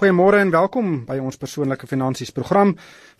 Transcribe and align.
Goeiemôre 0.00 0.38
en 0.40 0.48
welkom 0.48 0.92
by 1.04 1.18
ons 1.20 1.36
persoonlike 1.36 1.84
finansies 1.84 2.30
program 2.32 2.70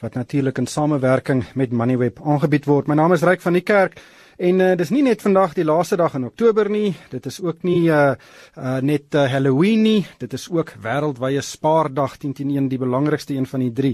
wat 0.01 0.15
natuurlik 0.17 0.63
in 0.63 0.67
samewerking 0.67 1.43
met 1.61 1.75
Moneyweb 1.77 2.23
aangebied 2.25 2.65
word. 2.65 2.87
My 2.89 2.97
naam 2.97 3.13
is 3.13 3.21
Ryk 3.21 3.43
van 3.45 3.59
die 3.59 3.61
Kerk 3.69 3.99
en 4.41 4.63
uh, 4.65 4.71
dis 4.81 4.89
nie 4.89 5.03
net 5.05 5.21
vandag 5.21 5.53
die 5.59 5.67
laaste 5.69 5.99
dag 6.01 6.17
in 6.17 6.25
Oktober 6.25 6.71
nie. 6.73 6.95
Dit 7.13 7.29
is 7.29 7.37
ook 7.45 7.67
nie 7.69 7.91
uh, 7.93 8.15
uh 8.57 8.79
net 8.81 9.13
uh, 9.13 9.27
Halloween 9.29 9.85
nie. 9.85 10.07
Dit 10.25 10.33
is 10.39 10.47
ook 10.49 10.73
wêreldwye 10.81 11.45
spaardag 11.45 12.17
10.1 12.25 12.73
die 12.73 12.81
belangrikste 12.81 13.37
een 13.37 13.51
van 13.51 13.67
die 13.67 13.75
3. 13.83 13.93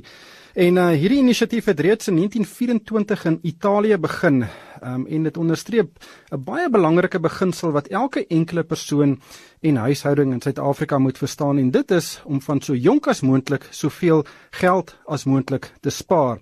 En 0.69 0.79
uh 0.85 0.87
hierdie 0.95 1.19
inisiatief 1.25 1.67
het 1.67 1.83
reeds 1.83 2.15
in 2.15 2.23
1924 2.23 3.27
in 3.33 3.41
Italië 3.51 3.99
begin. 3.99 4.45
Um 4.87 5.07
en 5.07 5.23
dit 5.23 5.37
onderstreep 5.37 5.99
'n 6.31 6.45
baie 6.45 6.71
belangrike 6.71 7.21
beginsel 7.21 7.71
wat 7.71 7.87
elke 7.87 8.27
enkele 8.27 8.63
persoon 8.63 9.21
en 9.61 9.77
huishouding 9.77 10.33
in 10.33 10.41
Suid-Afrika 10.41 10.99
moet 10.99 11.19
verstaan 11.19 11.59
en 11.59 11.71
dit 11.71 11.91
is 11.91 12.21
om 12.25 12.41
van 12.41 12.61
so 12.61 12.75
jonk 12.75 13.07
as 13.07 13.21
moontlik 13.21 13.69
soveel 13.71 14.25
geld 14.51 14.97
as 15.07 15.25
moontlik 15.25 15.73
te 15.81 15.91
spaar. 15.91 16.39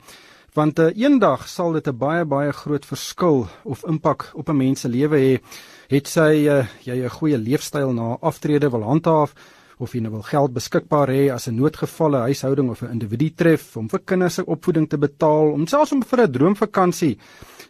Want 0.53 0.79
uh, 0.79 0.87
eendag 0.97 1.49
sal 1.49 1.73
dit 1.73 1.89
'n 1.89 1.97
baie 1.97 2.25
baie 2.25 2.53
groot 2.53 2.87
verskil 2.87 3.47
of 3.65 3.85
impak 3.85 4.31
op 4.35 4.49
'n 4.49 4.57
mens 4.57 4.81
se 4.81 4.89
lewe 4.89 5.17
hê. 5.17 5.43
Het 5.89 6.09
sy 6.09 6.47
uh, 6.47 6.67
jy 6.83 7.05
'n 7.05 7.11
goeie 7.11 7.39
leefstyl 7.39 7.93
na 7.93 8.17
aftrede 8.21 8.71
wil 8.71 8.83
handhaaf 8.83 9.35
of 9.85 9.95
jy 9.95 10.01
nou 10.05 10.15
wil 10.17 10.25
geld 10.27 10.55
beskikbaar 10.57 11.13
hê 11.13 11.31
as 11.33 11.49
'n 11.49 11.57
noodgevalle 11.57 12.25
huishouding 12.29 12.71
of 12.71 12.83
'n 12.83 12.93
individu 12.97 13.31
tref 13.31 13.77
om 13.77 13.89
vir 13.89 14.01
kinders 14.05 14.35
se 14.35 14.47
opvoeding 14.47 14.89
te 14.89 14.99
betaal, 14.99 15.53
om 15.53 15.67
selfs 15.67 15.93
om 15.93 16.03
vir 16.03 16.21
'n 16.21 16.33
droomvakansie 16.33 17.19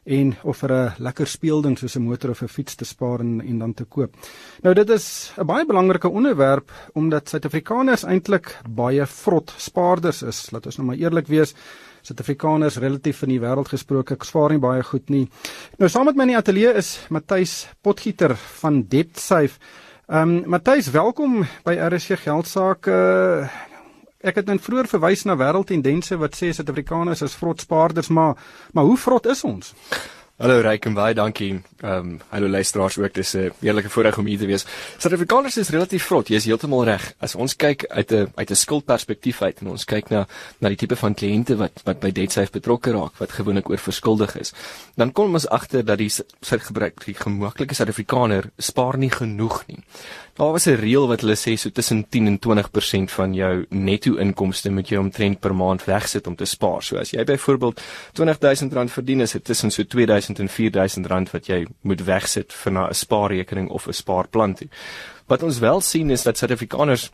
en 0.04 0.34
of 0.44 0.58
vir 0.58 0.72
'n 0.72 0.92
lekker 0.98 1.26
speelding 1.26 1.78
soos 1.78 1.96
'n 1.96 2.02
motor 2.02 2.30
of 2.30 2.42
'n 2.42 2.48
fiets 2.48 2.74
te 2.76 2.84
spaar 2.84 3.20
en 3.20 3.40
en 3.40 3.58
dan 3.58 3.74
te 3.74 3.84
koop. 3.84 4.14
Nou 4.62 4.74
dit 4.74 4.90
is 4.90 5.32
'n 5.38 5.46
baie 5.46 5.66
belangrike 5.66 6.08
onderwerp 6.08 6.70
omdat 6.94 7.28
Suid-Afrikaners 7.28 8.04
eintlik 8.04 8.58
baie 8.68 9.06
vrot 9.06 9.54
spaarders 9.56 10.22
is. 10.22 10.50
Laat 10.50 10.66
ons 10.66 10.76
nou 10.76 10.86
maar 10.86 10.96
eerlik 10.96 11.26
wees. 11.26 11.54
Suid-Afrikaners 12.02 12.76
relatief 12.76 13.22
in 13.22 13.28
die 13.28 13.40
wêreld 13.40 13.68
gesproke 13.68 14.16
spaar 14.20 14.50
nie 14.50 14.58
baie 14.58 14.82
goed 14.82 15.08
nie. 15.08 15.28
Nou 15.78 15.88
saam 15.88 16.04
met 16.04 16.16
my 16.16 16.22
in 16.22 16.28
die 16.28 16.36
ateljee 16.36 16.74
is 16.74 17.06
Matthys 17.10 17.66
Potgieter 17.82 18.36
van 18.36 18.82
DebtSafe. 18.88 19.58
Ehm 20.06 20.28
um, 20.28 20.42
Matthys, 20.46 20.90
welkom 20.90 21.46
by 21.64 21.78
RSG 21.80 22.18
Geldsaake. 22.22 22.90
Uh, 22.90 23.48
Ek 24.24 24.38
het 24.40 24.46
net 24.48 24.60
vroeër 24.64 24.86
verwys 24.88 25.22
na 25.28 25.34
wêreldtendense 25.36 26.16
wat 26.16 26.36
sê 26.36 26.48
Suid-Afrikaners 26.52 27.20
is 27.24 27.34
vrot 27.36 27.60
spaarders, 27.60 28.08
maar 28.08 28.36
maar 28.72 28.84
hoe 28.84 28.96
vrot 28.96 29.26
is 29.26 29.44
ons? 29.44 29.74
Hallo 30.34 30.56
Ryk 30.66 30.88
en 30.88 30.96
baie 30.98 31.14
dankie. 31.14 31.52
Ehm 31.78 32.08
um, 32.08 32.14
hallo 32.32 32.48
luisteraars 32.48 32.96
ook. 32.98 33.12
Dis 33.14 33.34
'n 33.36 33.52
heerlike 33.60 33.88
voorreg 33.88 34.18
om 34.18 34.26
hier 34.26 34.38
te 34.38 34.46
wees. 34.46 34.66
Suid-Afrikaners 34.98 35.56
is 35.56 35.68
relatief 35.68 36.04
vrot. 36.04 36.28
Jy 36.28 36.34
is 36.34 36.44
heeltemal 36.44 36.84
reg. 36.84 37.14
As 37.20 37.34
ons 37.34 37.56
kyk 37.56 37.84
uit 37.86 38.12
'n 38.12 38.32
uit 38.34 38.50
'n 38.50 38.54
skuldperspektief 38.54 39.42
uit 39.42 39.60
en 39.60 39.68
ons 39.68 39.84
kyk 39.84 40.10
na 40.10 40.26
na 40.58 40.68
die 40.68 40.76
tipe 40.76 40.96
van 40.96 41.14
kliënte 41.14 41.56
wat 41.56 41.80
wat 41.84 42.00
by 42.00 42.10
DebtSafe 42.10 42.50
betrokke 42.50 42.90
raak, 42.90 43.12
wat 43.18 43.32
gewoonlik 43.32 43.70
oorverskuldig 43.70 44.36
is, 44.36 44.52
dan 44.96 45.12
kom 45.12 45.32
ons 45.34 45.48
agter 45.48 45.84
dat 45.84 45.98
die 45.98 46.10
sy 46.10 46.58
gebruik 46.58 47.04
die 47.04 47.14
gemaklike 47.14 47.74
Suid-Afrikaner 47.74 48.50
spaar 48.58 48.98
nie 48.98 49.10
genoeg 49.10 49.66
nie. 49.66 49.84
Daar 50.34 50.50
was 50.50 50.66
'n 50.66 50.74
reël 50.74 51.06
wat 51.06 51.20
hulle 51.20 51.36
sê 51.36 51.54
so 51.54 51.70
tussen 51.70 52.08
10 52.08 52.26
en 52.26 52.38
20% 52.38 53.10
van 53.10 53.34
jou 53.34 53.66
netto 53.68 54.16
inkomste 54.16 54.70
moet 54.70 54.88
jy 54.88 54.96
omtrent 54.96 55.40
per 55.40 55.54
maand 55.54 55.84
wegsit 55.84 56.26
om 56.26 56.34
te 56.36 56.44
spaar. 56.44 56.82
So 56.82 56.96
as 56.96 57.10
jy 57.10 57.24
byvoorbeeld 57.24 57.80
R20000 58.12 58.90
verdien, 58.90 59.20
is 59.20 59.32
dit 59.32 59.44
tussen 59.44 59.70
so 59.70 59.82
R2000 59.82 60.38
en 60.38 60.48
R4000 60.48 61.30
wat 61.30 61.46
jy 61.46 61.66
moet 61.80 62.04
wegsit 62.04 62.52
vir 62.52 62.72
'n 62.72 62.94
spaarrekening 62.94 63.68
of 63.68 63.86
'n 63.86 63.92
spaarplan 63.92 64.54
toe. 64.54 64.68
Wat 65.26 65.42
ons 65.42 65.58
wel 65.58 65.80
sien 65.80 66.10
is 66.10 66.22
dat 66.22 66.38
Suid-Afrikaners 66.38 67.10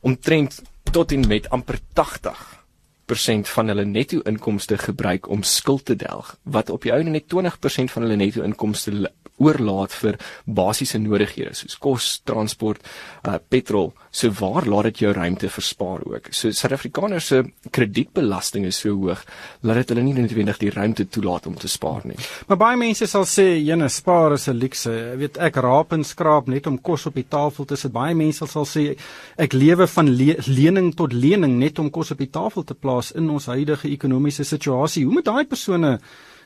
omtrent 0.00 0.62
tot 0.92 1.12
en 1.12 1.26
met 1.26 1.50
amper 1.50 1.78
80 1.92 2.64
persent 3.06 3.48
van 3.48 3.68
hulle 3.68 3.84
netto 3.84 4.20
inkomste 4.20 4.78
gebruik 4.78 5.28
om 5.28 5.42
skuld 5.42 5.84
te 5.84 5.96
delg 5.96 6.36
wat 6.42 6.70
op 6.70 6.82
die 6.82 6.92
ou 6.92 7.02
net 7.02 7.24
20% 7.34 7.90
van 7.90 8.02
hulle 8.02 8.16
netto 8.16 8.42
inkomste 8.42 9.10
oorlaat 9.38 9.94
vir 10.02 10.18
basiese 10.44 10.98
nodighede 10.98 11.54
soos 11.54 11.78
kos, 11.78 12.08
transport, 12.28 12.82
uh, 13.24 13.38
petrol. 13.48 13.92
So 14.10 14.32
waar 14.40 14.66
laat 14.66 14.90
dit 14.90 15.04
jou 15.04 15.12
ruimte 15.12 15.50
verspaar 15.52 16.04
ook? 16.06 16.30
So 16.30 16.50
Suid-Afrikaners 16.50 17.26
se 17.26 17.42
kredietbelasting 17.70 18.66
is 18.66 18.80
so 18.82 18.94
hoog 18.96 19.24
dat 19.62 19.80
dit 19.80 19.92
hulle 19.92 20.04
nie 20.06 20.14
noodwendig 20.16 20.60
die 20.62 20.72
ruimte 20.74 21.06
toelaat 21.08 21.46
om 21.46 21.56
te 21.58 21.68
spaar 21.68 22.06
nie. 22.08 22.18
Maar 22.48 22.60
baie 22.60 22.78
mense 22.80 23.06
sal 23.06 23.26
sê, 23.28 23.46
"Jene, 23.62 23.88
spaar 23.88 24.32
is 24.32 24.48
'n 24.48 24.58
luukse." 24.58 24.90
Jy 24.90 25.16
weet, 25.16 25.38
ek 25.38 25.56
raap 25.56 25.92
en 25.92 26.04
skraap 26.04 26.46
net 26.48 26.66
om 26.66 26.78
kos 26.78 27.06
op 27.06 27.14
die 27.14 27.28
tafel 27.28 27.64
te 27.64 27.76
sit. 27.76 27.92
Baie 27.92 28.14
mense 28.14 28.46
sal 28.46 28.64
sê, 28.64 28.98
"Ek 29.36 29.52
lewe 29.52 29.86
van 29.86 30.08
le 30.08 30.36
lening 30.46 30.94
tot 30.94 31.12
lening 31.12 31.58
net 31.58 31.78
om 31.78 31.90
kos 31.90 32.10
op 32.10 32.18
die 32.18 32.30
tafel 32.30 32.64
te 32.64 32.74
plaas 32.74 33.12
in 33.12 33.30
ons 33.30 33.46
huidige 33.46 33.88
ekonomiese 33.88 34.44
situasie." 34.44 35.04
Hoe 35.04 35.12
moet 35.12 35.24
daai 35.24 35.44
persone 35.44 36.00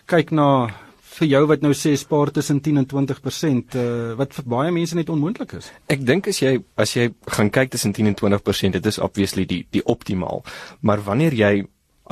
kyk 0.07 0.31
na 0.31 0.71
vir 1.19 1.29
jou 1.29 1.43
wat 1.51 1.65
nou 1.65 1.73
sê 1.77 1.93
spaar 1.99 2.33
tussen 2.33 2.61
10 2.65 2.83
en 2.83 2.89
20% 2.89 3.77
uh, 3.77 4.15
wat 4.19 4.35
vir 4.39 4.49
baie 4.49 4.73
mense 4.75 4.97
net 4.97 5.13
onmoontlik 5.13 5.57
is. 5.59 5.69
Ek 5.93 6.05
dink 6.07 6.31
as 6.33 6.41
jy 6.43 6.57
as 6.81 6.97
jy 6.97 7.11
gaan 7.37 7.53
kyk 7.53 7.75
tussen 7.75 7.93
10 7.97 8.13
en 8.13 8.19
20%, 8.19 8.79
dit 8.79 8.91
is 8.93 9.01
obviously 9.03 9.47
die 9.49 9.63
die 9.75 9.85
optimaal. 9.85 10.45
Maar 10.81 11.05
wanneer 11.05 11.37
jy 11.37 11.53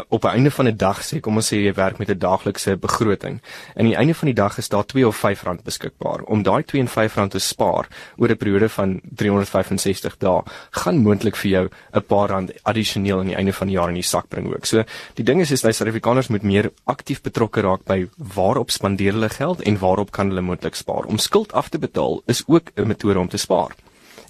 op 0.09 0.25
'n 0.25 0.29
einde 0.29 0.51
van 0.51 0.67
'n 0.67 0.77
dag 0.77 0.99
sê 1.05 1.21
kom 1.21 1.37
ons 1.37 1.53
sê 1.53 1.57
jy 1.57 1.75
werk 1.75 1.99
met 1.99 2.09
'n 2.09 2.19
daaglikse 2.19 2.77
begroting. 2.77 3.41
Aan 3.77 3.85
die 3.85 3.97
einde 3.97 4.15
van 4.15 4.27
die 4.27 4.35
dag 4.35 4.59
is 4.59 4.69
daar 4.69 4.87
2 4.87 5.07
of 5.07 5.17
5 5.17 5.43
rand 5.43 5.63
beskikbaar. 5.63 6.23
Om 6.23 6.43
daai 6.43 6.65
2 6.65 6.81
en 6.81 6.89
5 6.89 7.15
rand 7.15 7.31
te 7.31 7.39
spaar 7.39 7.89
oor 8.17 8.29
'n 8.29 8.37
periode 8.37 8.69
van 8.69 9.01
365 9.03 10.17
dae 10.17 10.43
gaan 10.71 11.03
moontlik 11.03 11.37
vir 11.37 11.51
jou 11.51 11.69
'n 11.93 12.05
paar 12.07 12.29
rand 12.29 12.53
addisioneel 12.63 13.19
aan 13.19 13.27
die 13.27 13.37
einde 13.37 13.53
van 13.53 13.67
die 13.67 13.77
jaar 13.77 13.89
in 13.89 13.95
die 13.95 14.03
sak 14.03 14.29
bring 14.29 14.55
ook. 14.55 14.65
So 14.65 14.85
die 15.15 15.25
ding 15.25 15.41
is 15.41 15.51
is 15.51 15.61
dat 15.61 15.75
Suid-Afrikaners 15.75 16.29
moet 16.29 16.43
meer 16.43 16.71
aktief 16.85 17.23
betrokke 17.23 17.61
raak 17.61 17.85
by 17.85 18.09
waarop 18.17 18.71
spandeer 18.71 19.13
hulle 19.13 19.29
geld 19.29 19.63
en 19.63 19.79
waarop 19.79 20.11
kan 20.11 20.29
hulle 20.29 20.41
moontlik 20.41 20.75
spaar. 20.75 21.05
Om 21.05 21.19
skuld 21.19 21.53
af 21.53 21.69
te 21.69 21.79
betaal 21.79 22.23
is 22.27 22.43
ook 22.47 22.71
'n 22.75 22.87
metode 22.87 23.19
om 23.19 23.29
te 23.29 23.37
spaar. 23.37 23.75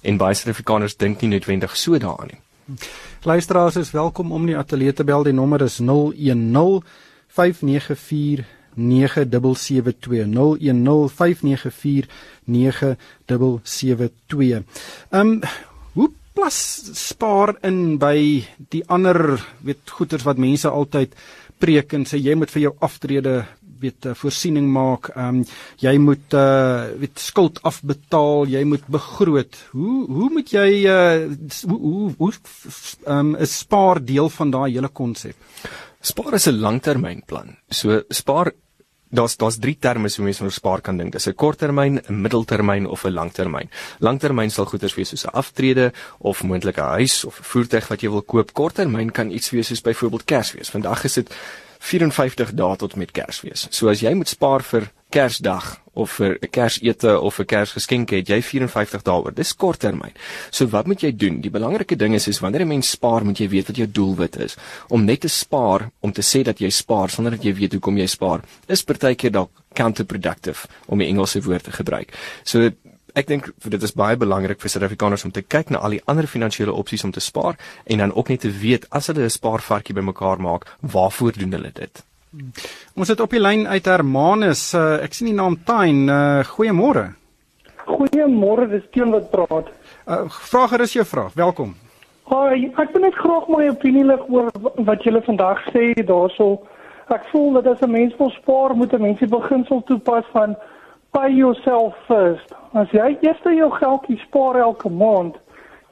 En 0.01 0.17
baie 0.17 0.33
Suid-Afrikaners 0.33 0.97
dink 0.97 1.21
nie 1.21 1.29
noodwendig 1.29 1.77
so 1.77 1.97
daaraan 1.97 2.27
nie. 2.27 2.41
Luisteraars 3.23 3.75
is 3.75 3.91
welkom 3.91 4.31
om 4.31 4.45
die 4.45 4.57
ateljee 4.57 4.93
te 4.93 5.03
bel. 5.03 5.23
Die 5.23 5.33
nommer 5.33 5.61
is 5.61 5.77
010 5.77 6.83
594 7.27 8.45
9772 8.73 10.31
010 10.31 11.09
594 11.09 12.07
9772. 12.45 14.63
Ehm 15.09 15.39
hoe 15.91 16.11
plas 16.33 16.57
spaar 16.95 17.57
in 17.67 17.97
by 17.99 18.47
die 18.71 18.83
ander 18.87 19.35
weet 19.59 19.89
goeders 19.91 20.23
wat 20.23 20.39
mense 20.39 20.69
altyd 20.69 21.15
preek 21.61 21.93
en 21.93 22.05
sê 22.07 22.17
jy 22.17 22.35
moet 22.39 22.51
vir 22.53 22.61
jou 22.69 22.75
aftrede 22.79 23.45
weet 23.81 24.09
voorsiening 24.21 24.67
maak. 24.71 25.11
Ehm 25.15 25.41
um, 25.41 25.45
jy 25.81 25.97
moet 25.97 26.33
uh 26.33 26.87
weet 27.01 27.19
skuld 27.19 27.61
afbetaal, 27.67 28.47
jy 28.47 28.63
moet 28.63 28.87
begroot. 28.87 29.57
Hoe 29.71 30.05
hoe 30.07 30.29
moet 30.29 30.51
jy 30.51 30.69
uh 30.85 31.27
hoe 31.67 32.13
hoe 32.17 32.33
ehm 33.05 33.17
um, 33.19 33.35
is 33.35 33.57
spaar 33.57 34.03
deel 34.05 34.29
van 34.29 34.51
daai 34.51 34.71
hele 34.73 34.89
konsep? 34.89 35.35
Spaar 36.01 36.33
is 36.33 36.47
'n 36.47 36.59
langtermynplan. 36.59 37.57
So 37.69 38.01
spaar 38.09 38.53
Daar's 39.11 39.35
daar's 39.35 39.57
drie 39.59 39.75
terme 39.79 40.07
hoe 40.15 40.23
mense 40.23 40.43
oor 40.43 40.51
spaar 40.51 40.81
kan 40.81 40.97
dink. 40.97 41.11
Dis 41.11 41.27
'n 41.27 41.35
korttermyn, 41.35 41.99
'n 41.99 42.21
middeltermyn 42.21 42.87
of 42.87 43.03
'n 43.03 43.11
langtermyn. 43.11 43.69
Langtermyn 43.99 44.49
sal 44.51 44.65
goeders 44.65 44.95
wees 44.95 45.09
soos 45.09 45.25
'n 45.25 45.35
aftrede 45.35 45.91
of 46.19 46.43
moontlik 46.43 46.77
'n 46.77 46.93
huis 46.95 47.25
of 47.25 47.39
'n 47.39 47.43
voertuig 47.43 47.87
wat 47.87 48.01
jy 48.01 48.09
wil 48.09 48.21
koop. 48.21 48.53
Korttermyn 48.53 49.11
kan 49.11 49.31
iets 49.31 49.49
wees 49.49 49.67
soos 49.67 49.81
byvoorbeeld 49.81 50.25
Kersfees. 50.25 50.69
Vandag 50.69 51.03
is 51.03 51.13
dit 51.13 51.29
54 51.81 52.53
dae 52.53 52.77
tot 52.77 52.95
met 52.95 53.11
Kersfees. 53.11 53.67
So 53.73 53.89
as 53.89 54.03
jy 54.05 54.13
moet 54.13 54.29
spaar 54.29 54.61
vir 54.63 54.91
Kersdag 55.11 55.81
of 55.93 56.11
vir 56.11 56.37
'n 56.39 56.47
Kersete 56.47 57.19
of 57.19 57.39
'n 57.39 57.45
Kersgeskenk 57.45 58.09
het 58.11 58.27
jy 58.29 58.41
54 58.41 59.01
dae 59.03 59.21
oor. 59.21 59.33
Dis 59.33 59.55
kort 59.55 59.79
termyn. 59.79 60.13
So 60.51 60.67
wat 60.67 60.87
moet 60.87 61.01
jy 61.01 61.11
doen? 61.11 61.41
Die 61.41 61.49
belangrike 61.49 61.97
ding 61.97 62.13
is 62.13 62.27
is 62.27 62.39
wanneer 62.39 62.61
'n 62.61 62.67
mens 62.67 62.89
spaar, 62.89 63.25
moet 63.25 63.37
jy 63.37 63.49
weet 63.49 63.67
wat 63.67 63.75
jou 63.75 63.87
doelwit 63.91 64.39
is. 64.39 64.55
Om 64.87 65.05
net 65.05 65.21
te 65.21 65.27
spaar 65.27 65.91
om 65.99 66.11
te 66.11 66.21
sê 66.21 66.43
dat 66.43 66.59
jy 66.59 66.69
spaar 66.69 67.09
sonder 67.09 67.31
dat 67.31 67.43
jy 67.43 67.53
weet 67.53 67.73
hoekom 67.73 67.97
jy 67.97 68.07
spaar, 68.07 68.41
is 68.67 68.83
partykeer 68.83 69.31
dalk 69.31 69.51
counterproductive 69.73 70.67
om 70.87 71.01
'n 71.01 71.07
Engelse 71.07 71.41
woord 71.41 71.63
te 71.63 71.71
gebruik. 71.71 72.13
So 72.43 72.71
ek 73.13 73.27
dink 73.27 73.49
dit 73.63 73.83
is 73.83 73.93
baie 73.93 74.17
belangrik 74.17 74.61
vir 74.61 74.69
Suid-Afrikaners 74.69 75.25
om 75.25 75.31
te 75.31 75.41
kyk 75.41 75.69
na 75.69 75.77
al 75.79 75.97
die 75.97 76.03
ander 76.05 76.27
finansiële 76.27 76.73
opsies 76.73 77.03
om 77.03 77.11
te 77.11 77.19
spaar 77.19 77.57
en 77.85 77.97
dan 77.97 78.15
ook 78.15 78.29
net 78.29 78.41
te 78.41 78.51
weet 78.51 78.87
as 78.89 79.07
hulle 79.07 79.23
'n 79.25 79.29
spaarvarkie 79.29 79.95
bymekaar 79.95 80.39
maak, 80.41 80.65
waarvoor 80.81 81.31
doen 81.37 81.51
hulle 81.51 81.71
dit? 81.73 82.03
Ons 82.95 83.07
het 83.07 83.19
op 83.19 83.29
die 83.29 83.41
lyn 83.41 83.67
uit 83.67 83.85
Hermanus. 83.85 84.73
Uh, 84.73 85.03
ek 85.03 85.13
sien 85.13 85.27
die 85.27 85.35
naam 85.35 85.57
Tain. 85.67 86.07
Uh, 86.07 86.43
goeiemôre. 86.47 87.09
Goeiemôre, 87.85 88.69
dis 88.71 88.85
Teen 88.91 89.11
wat 89.11 89.27
praat. 89.31 89.67
Uh, 90.07 90.29
vraag 90.29 90.71
er 90.77 90.81
is 90.81 90.93
jou 90.93 91.05
vraag. 91.05 91.33
Welkom. 91.33 91.75
Hi, 92.31 92.69
ek 92.79 92.93
wil 92.93 93.03
net 93.03 93.17
graag 93.19 93.49
my 93.51 93.67
opinie 93.67 94.05
lig 94.07 94.21
oor 94.31 94.47
wat 94.87 95.03
julle 95.03 95.19
vandag 95.25 95.59
sê 95.73 95.91
daarso. 96.07 96.61
Ek 97.11 97.25
voel 97.33 97.59
dat 97.59 97.67
as 97.67 97.81
'n 97.83 97.91
mens 97.91 98.15
wil 98.17 98.31
spaar, 98.39 98.75
moet 98.75 98.93
'n 98.93 99.01
mens 99.01 99.19
die 99.19 99.27
beginsel 99.27 99.83
toepas 99.83 100.23
van 100.31 100.55
pay 101.11 101.31
yourself 101.33 101.95
first. 102.07 102.53
As 102.73 102.91
jy 102.95 103.17
eers 103.21 103.43
jou 103.43 103.69
geldjie 103.75 104.19
spaar 104.25 104.59
elke 104.59 104.89
maand, 104.89 105.35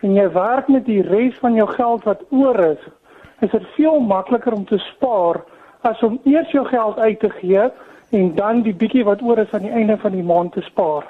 en 0.01 0.15
jy 0.15 0.27
werk 0.31 0.69
met 0.71 0.85
die 0.87 1.01
res 1.03 1.35
van 1.43 1.57
jou 1.59 1.67
geld 1.73 2.05
wat 2.07 2.23
oor 2.31 2.59
is, 2.71 2.81
is 3.43 3.51
dit 3.51 3.67
veel 3.75 3.99
makliker 3.99 4.55
om 4.55 4.65
te 4.65 4.79
spaar 4.93 5.41
as 5.87 6.01
om 6.03 6.19
eers 6.27 6.51
jou 6.51 6.65
geld 6.67 6.99
uit 6.99 7.19
te 7.19 7.29
gee 7.39 7.69
en 8.15 8.35
dan 8.35 8.63
die 8.65 8.75
bietjie 8.75 9.05
wat 9.07 9.21
oor 9.21 9.39
is 9.39 9.51
aan 9.55 9.67
die 9.67 9.75
einde 9.75 9.97
van 9.97 10.15
die 10.15 10.23
maand 10.23 10.53
te 10.55 10.63
spaar. 10.67 11.07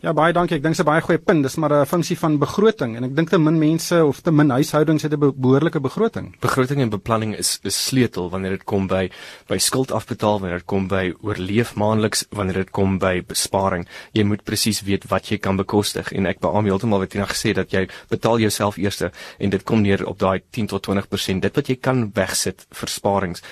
Ja 0.00 0.12
baie 0.16 0.32
dankie. 0.32 0.56
Ek 0.56 0.62
dink 0.64 0.72
dit 0.74 0.80
is 0.80 0.84
'n 0.84 0.88
baie 0.88 1.02
goeie 1.02 1.18
punt. 1.18 1.42
Dis 1.42 1.56
maar 1.56 1.72
'n 1.72 1.86
funksie 1.86 2.16
van 2.18 2.38
begroting 2.38 2.96
en 2.96 3.04
ek 3.04 3.14
dink 3.14 3.28
te 3.28 3.38
min 3.38 3.58
mense 3.58 4.04
of 4.04 4.20
te 4.20 4.30
min 4.30 4.50
huishoudings 4.50 5.02
het 5.02 5.12
'n 5.12 5.32
behoorlike 5.36 5.80
begroting. 5.80 6.34
Begroting 6.40 6.80
en 6.80 6.88
beplanning 6.88 7.36
is 7.36 7.60
'n 7.62 7.70
sleutel 7.70 8.30
wanneer 8.30 8.50
dit 8.50 8.64
kom 8.64 8.86
by 8.86 9.10
by 9.46 9.58
skuld 9.58 9.92
afbetaal, 9.92 10.40
wanneer 10.40 10.58
dit 10.58 10.66
kom 10.66 10.88
by 10.88 11.14
oorleef 11.20 11.74
maandeliks, 11.74 12.24
wanneer 12.30 12.54
dit 12.54 12.70
kom 12.70 12.98
by 12.98 13.22
besparing. 13.26 13.86
Jy 14.12 14.24
moet 14.24 14.44
presies 14.44 14.82
weet 14.82 15.04
wat 15.08 15.28
jy 15.28 15.38
kan 15.38 15.56
bekostig 15.56 16.12
en 16.12 16.26
ek 16.26 16.40
beamoen 16.40 16.64
heeltemal 16.64 16.98
wat 16.98 17.12
jy 17.12 17.18
nou 17.18 17.28
gesê 17.28 17.52
dat 17.52 17.70
jy 17.70 17.88
betaal 18.08 18.38
jouself 18.38 18.76
eers 18.76 19.02
en 19.38 19.50
dit 19.50 19.62
kom 19.62 19.82
neer 19.82 20.06
op 20.06 20.18
daai 20.18 20.42
10 20.50 20.66
tot 20.66 20.82
20% 20.82 21.40
dit 21.40 21.54
wat 21.54 21.66
jy 21.66 21.76
kan 21.76 22.10
wegsit 22.14 22.66
vir 22.70 22.88
sparings 22.88 23.42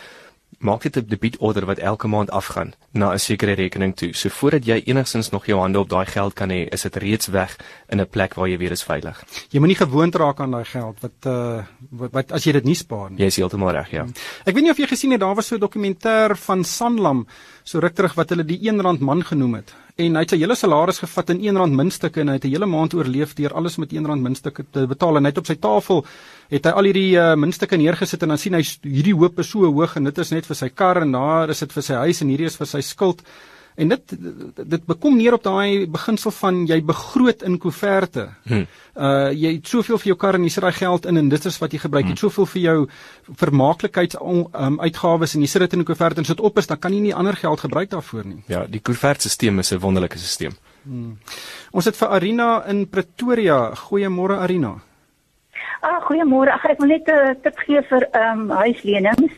maak 0.59 0.83
dit 0.83 0.97
'n 0.97 1.07
debietorder 1.07 1.67
wat 1.67 1.79
elke 1.79 2.09
maand 2.09 2.31
afgaan 2.31 2.73
na 2.93 3.13
'n 3.13 3.19
sekere 3.19 3.53
rekening 3.53 3.97
toe. 3.97 4.13
So 4.15 4.29
voordat 4.29 4.65
jy 4.65 4.83
enigsins 4.85 5.31
nog 5.31 5.47
jou 5.47 5.61
hande 5.61 5.79
op 5.79 5.89
daai 5.89 6.07
geld 6.07 6.35
kan 6.35 6.51
hê, 6.51 6.69
is 6.69 6.83
dit 6.83 6.97
reeds 6.97 7.27
weg 7.27 7.57
in 7.89 8.01
'n 8.01 8.09
plek 8.09 8.35
waar 8.35 8.49
jy 8.49 8.59
weer 8.59 8.71
is 8.71 8.83
veilig. 8.83 9.25
Jy 9.51 9.59
moenie 9.59 9.77
gewoond 9.77 10.15
raak 10.15 10.41
aan 10.41 10.51
daai 10.51 10.65
geld 10.65 11.01
wat 11.01 11.27
uh 11.27 11.63
wat, 11.91 12.13
wat 12.13 12.33
as 12.33 12.45
jy 12.45 12.53
dit 12.53 12.65
nie 12.65 12.75
spaar 12.75 13.11
nie. 13.11 13.19
Jy 13.19 13.27
is 13.27 13.37
heeltemal 13.37 13.71
reg, 13.71 13.91
ja. 13.91 14.07
Ek 14.45 14.55
weet 14.55 14.63
nie 14.63 14.71
of 14.71 14.79
jy 14.79 14.87
gesien 14.87 15.11
het 15.11 15.21
daar 15.21 15.35
was 15.35 15.47
so 15.47 15.57
'n 15.57 15.61
dokumentêr 15.61 16.37
van 16.37 16.65
Sanlam 16.65 17.27
so 17.65 17.81
ruk 17.81 17.95
terug 17.95 18.15
wat 18.19 18.31
hulle 18.35 18.45
die 18.45 18.59
1 18.69 18.81
rand 18.83 19.01
man 19.01 19.23
genoem 19.25 19.61
het. 19.61 19.73
En 20.01 20.17
hy 20.17 20.23
het 20.25 20.33
sy 20.33 20.39
hele 20.41 20.57
salaris 20.57 21.03
gevat 21.03 21.31
in 21.35 21.43
1 21.45 21.61
rand 21.61 21.77
muntstukke 21.77 22.23
en 22.23 22.29
hy 22.33 22.35
het 22.39 22.45
'n 22.45 22.55
hele 22.55 22.67
maand 22.67 22.95
oorleef 22.95 23.35
deur 23.35 23.55
alles 23.55 23.79
met 23.79 23.93
1 23.93 24.07
rand 24.07 24.23
muntstukke 24.23 24.65
te 24.71 24.87
betaal. 24.87 25.17
En 25.17 25.25
hy 25.25 25.31
het 25.31 25.39
op 25.39 25.47
sy 25.47 25.55
tafel 25.55 26.05
het 26.51 26.65
hy 26.65 26.71
al 26.71 26.85
hierdie 26.85 27.17
uh, 27.17 27.35
muntstukke 27.37 27.77
neergesit 27.77 28.23
en 28.23 28.29
dan 28.29 28.39
sien 28.39 28.55
hy 28.55 28.63
hierdie 28.83 29.15
hoop 29.15 29.39
is 29.39 29.51
so 29.51 29.61
hoog 29.61 29.97
en 29.97 30.05
dit 30.05 30.19
is 30.19 30.31
net 30.31 30.47
vir 30.47 30.57
sy 30.57 30.69
kar 30.69 31.03
en 31.03 31.13
daar 31.13 31.51
is 31.51 31.61
dit 31.61 31.73
vir 31.73 31.83
sy 31.83 31.95
huis 31.95 32.21
en 32.23 32.29
hierdie 32.29 32.47
is 32.47 32.57
vir 32.57 32.67
sy 32.67 32.81
skuld 32.81 33.23
en 33.75 33.89
dit 33.89 34.15
dit 34.57 34.87
bekom 34.87 35.17
neer 35.17 35.37
op 35.37 35.43
daai 35.43 35.87
beginsel 35.91 36.31
van 36.31 36.67
jy 36.67 36.81
begroot 36.85 37.43
in 37.43 37.59
koeverte. 37.59 38.29
Hmm. 38.49 38.67
Uh 38.95 39.31
jy 39.33 39.55
het 39.57 39.69
soveel 39.69 39.99
vir 39.99 40.13
jou 40.13 40.17
kar 40.17 40.39
en 40.39 40.45
jy 40.45 40.53
sit 40.55 40.63
daai 40.63 40.77
geld 40.77 41.07
in 41.07 41.17
en 41.17 41.29
dit 41.29 41.49
is 41.51 41.59
wat 41.59 41.73
jy 41.73 41.79
gebruik. 41.79 42.05
Jy 42.05 42.15
het 42.15 42.21
hmm. 42.21 42.31
soveel 42.31 42.47
vir 42.55 42.63
jou 42.63 42.79
vermaaklikheids 43.45 44.21
um, 44.21 44.79
uitgawes 44.81 45.35
en 45.35 45.41
jy 45.41 45.51
sit 45.51 45.67
dit 45.67 45.73
in 45.73 45.81
'n 45.81 45.89
koevert 45.89 46.19
en 46.19 46.25
sit 46.25 46.41
op 46.41 46.59
is 46.59 46.67
dan 46.67 46.79
kan 46.79 46.93
jy 46.93 47.01
nie 47.01 47.15
ander 47.15 47.37
geld 47.37 47.61
gebruik 47.61 47.91
daarvoor 47.91 48.27
nie. 48.27 48.43
Ja, 48.47 48.67
die 48.67 48.81
koevertstelsel 48.81 49.59
is 49.59 49.73
'n 49.73 49.79
wonderlike 49.79 50.19
stelsel. 50.19 50.59
Hmm. 50.83 51.19
Ons 51.71 51.85
het 51.85 51.97
vir 51.97 52.09
Arina 52.09 52.65
in 52.67 52.89
Pretoria. 52.89 53.75
Goeiemôre 53.75 54.39
Arina. 54.39 54.83
Ah, 55.83 55.99
goeiemôre. 56.07 56.53
Ek 56.71 56.79
wil 56.79 56.93
net 56.95 57.09
'n 57.11 57.41
tip 57.43 57.57
gee 57.59 57.81
vir 57.83 58.05
ehm 58.15 58.41
um, 58.41 58.51
huislenings. 58.51 59.33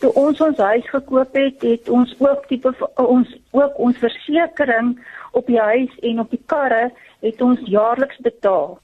Toe 0.00 0.10
ons 0.12 0.40
ons 0.40 0.58
huis 0.58 0.86
gekoop 0.90 1.34
het, 1.38 1.62
het 1.62 1.88
ons 1.88 2.14
ook 2.18 2.46
tipe 2.50 2.72
ons 2.98 3.28
ook 3.52 3.78
ons 3.78 3.98
versekerings 3.98 4.98
op 5.38 5.46
die 5.46 5.60
huis 5.60 5.92
en 6.02 6.18
op 6.20 6.30
die 6.30 6.42
karre 6.46 6.90
het 7.20 7.40
ons 7.40 7.60
jaarliks 7.76 8.18
betaal. 8.26 8.80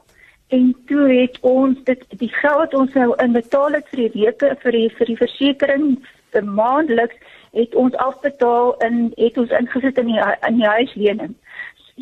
En 0.49 0.71
toe 0.87 1.09
het 1.09 1.41
ons 1.41 1.83
dit 1.85 2.05
die 2.23 2.31
geld 2.35 2.75
ons 2.75 2.95
nou 2.95 3.11
in 3.25 3.33
betaal 3.33 3.73
het 3.73 3.89
vir 3.91 4.03
die 4.07 4.23
weke 4.23 4.55
vir 4.63 4.73
die 4.79 4.89
vir 4.99 5.07
die 5.07 5.21
versekerings 5.25 6.15
vir 6.31 6.45
maandeliks 6.45 7.19
het 7.59 7.75
ons 7.75 7.97
afbetaal 8.07 8.77
en 8.87 9.11
het 9.17 9.39
ons 9.39 9.51
ingesit 9.51 9.99
in 9.99 10.15
die 10.15 10.23
in 10.49 10.63
die 10.63 10.71
huislening. 10.77 11.35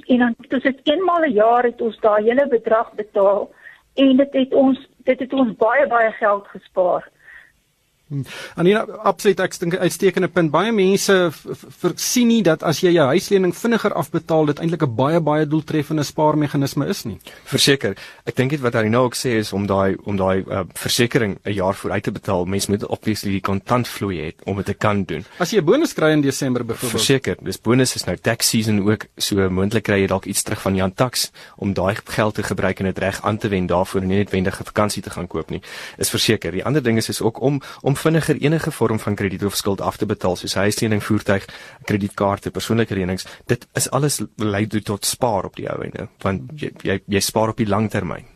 En 0.06 0.18
dan 0.18 0.36
toe 0.48 0.60
dit 0.60 0.84
eenmal 0.84 1.24
'n 1.24 1.32
jaar 1.32 1.64
het 1.64 1.80
ons 1.80 1.96
daai 2.04 2.22
hele 2.28 2.46
bedrag 2.46 2.92
betaal 2.92 3.48
en 3.94 4.16
dit 4.16 4.32
het 4.32 4.54
ons 4.54 4.78
dit 5.08 5.18
het 5.24 5.32
ons 5.32 5.54
baie 5.56 5.86
baie 5.88 6.10
geld 6.20 6.48
gespaar. 6.52 7.08
Hmm. 8.08 8.24
Anina, 8.56 8.86
absoluut 9.04 9.40
ek 9.44 9.56
dink 9.60 9.74
uitstekende 9.76 10.30
punt. 10.32 10.50
Baie 10.50 10.72
mense 10.72 11.14
versien 11.82 12.30
nie 12.30 12.40
dat 12.42 12.62
as 12.64 12.80
jy 12.80 12.94
jou 12.94 13.04
huislening 13.10 13.52
vinniger 13.52 13.92
afbetaal, 13.92 14.46
dit 14.48 14.62
eintlik 14.64 14.82
'n 14.82 14.94
baie 14.96 15.20
baie 15.20 15.44
doeltreffende 15.46 16.02
spaarmeganisme 16.02 16.86
is 16.88 17.04
nie. 17.04 17.18
Verseker. 17.44 17.96
Ek 18.24 18.36
dink 18.36 18.50
dit 18.50 18.60
wat 18.60 18.74
Anina 18.74 18.98
ook 18.98 19.14
sê 19.14 19.36
is 19.38 19.52
om 19.52 19.66
daai 19.66 19.96
om 20.04 20.16
daai 20.16 20.44
uh, 20.48 20.64
versekering 20.72 21.38
'n 21.44 21.52
jaar 21.52 21.74
vooruit 21.74 22.02
te 22.02 22.12
betaal. 22.12 22.44
Mens 22.46 22.66
moet 22.66 22.86
obviously 22.86 23.30
die 23.30 23.40
kontantvloei 23.40 24.16
hê 24.16 24.32
om 24.44 24.56
dit 24.56 24.66
te 24.66 24.74
kan 24.74 25.04
doen. 25.04 25.24
As 25.38 25.50
jy 25.50 25.58
'n 25.60 25.64
bonus 25.64 25.92
kry 25.92 26.12
in 26.12 26.20
Desember 26.20 26.64
byvoorbeeld. 26.64 27.04
Verseker. 27.04 27.36
Dis 27.42 27.60
bonus 27.60 27.94
is 27.94 28.04
nou 28.04 28.16
tax 28.16 28.48
season 28.48 28.80
ook, 28.88 29.06
so 29.16 29.50
moontlik 29.50 29.84
kry 29.84 30.00
jy 30.00 30.06
dalk 30.06 30.24
iets 30.24 30.42
terug 30.42 30.62
van 30.62 30.74
Jan 30.74 30.94
Tax 30.94 31.30
om 31.56 31.74
daai 31.74 31.96
geld 32.04 32.34
te 32.34 32.42
gebruik 32.42 32.78
en 32.80 32.86
dit 32.86 32.98
reg 32.98 33.22
aan 33.22 33.38
te 33.38 33.48
wend 33.48 33.68
daarvoor 33.68 34.00
en 34.00 34.08
nie 34.08 34.18
net 34.18 34.30
wendige 34.30 34.64
vakansie 34.64 35.02
te 35.02 35.10
gaan 35.10 35.26
koop 35.26 35.50
nie. 35.50 35.60
Is 35.98 36.10
verseker. 36.10 36.52
Die 36.52 36.64
ander 36.64 36.82
ding 36.82 36.96
is 36.96 37.08
is 37.08 37.20
ook 37.20 37.40
om 37.40 37.60
om 37.82 37.96
vinniger 37.98 38.40
enige 38.40 38.72
vorm 38.74 38.98
van 39.02 39.14
krediet 39.14 39.44
of 39.44 39.56
skuld 39.56 39.80
af 39.80 39.96
te 39.96 40.06
betaal 40.06 40.36
soos 40.36 40.54
huislening, 40.54 41.02
voertuig, 41.04 41.46
kredietkaarte, 41.84 42.50
persoonlike 42.50 42.94
lenings. 42.94 43.26
Dit 43.46 43.66
is 43.78 43.90
alles 43.90 44.20
lei 44.36 44.66
tot 44.66 45.04
spaar 45.06 45.44
op 45.44 45.56
die 45.56 45.68
ou 45.70 45.82
einde, 45.82 46.08
want 46.22 46.50
jy 46.56 46.72
jy, 46.82 47.00
jy 47.06 47.20
spaar 47.20 47.54
op 47.54 47.60
die 47.60 47.68
lang 47.68 47.90
termyn. 47.90 48.26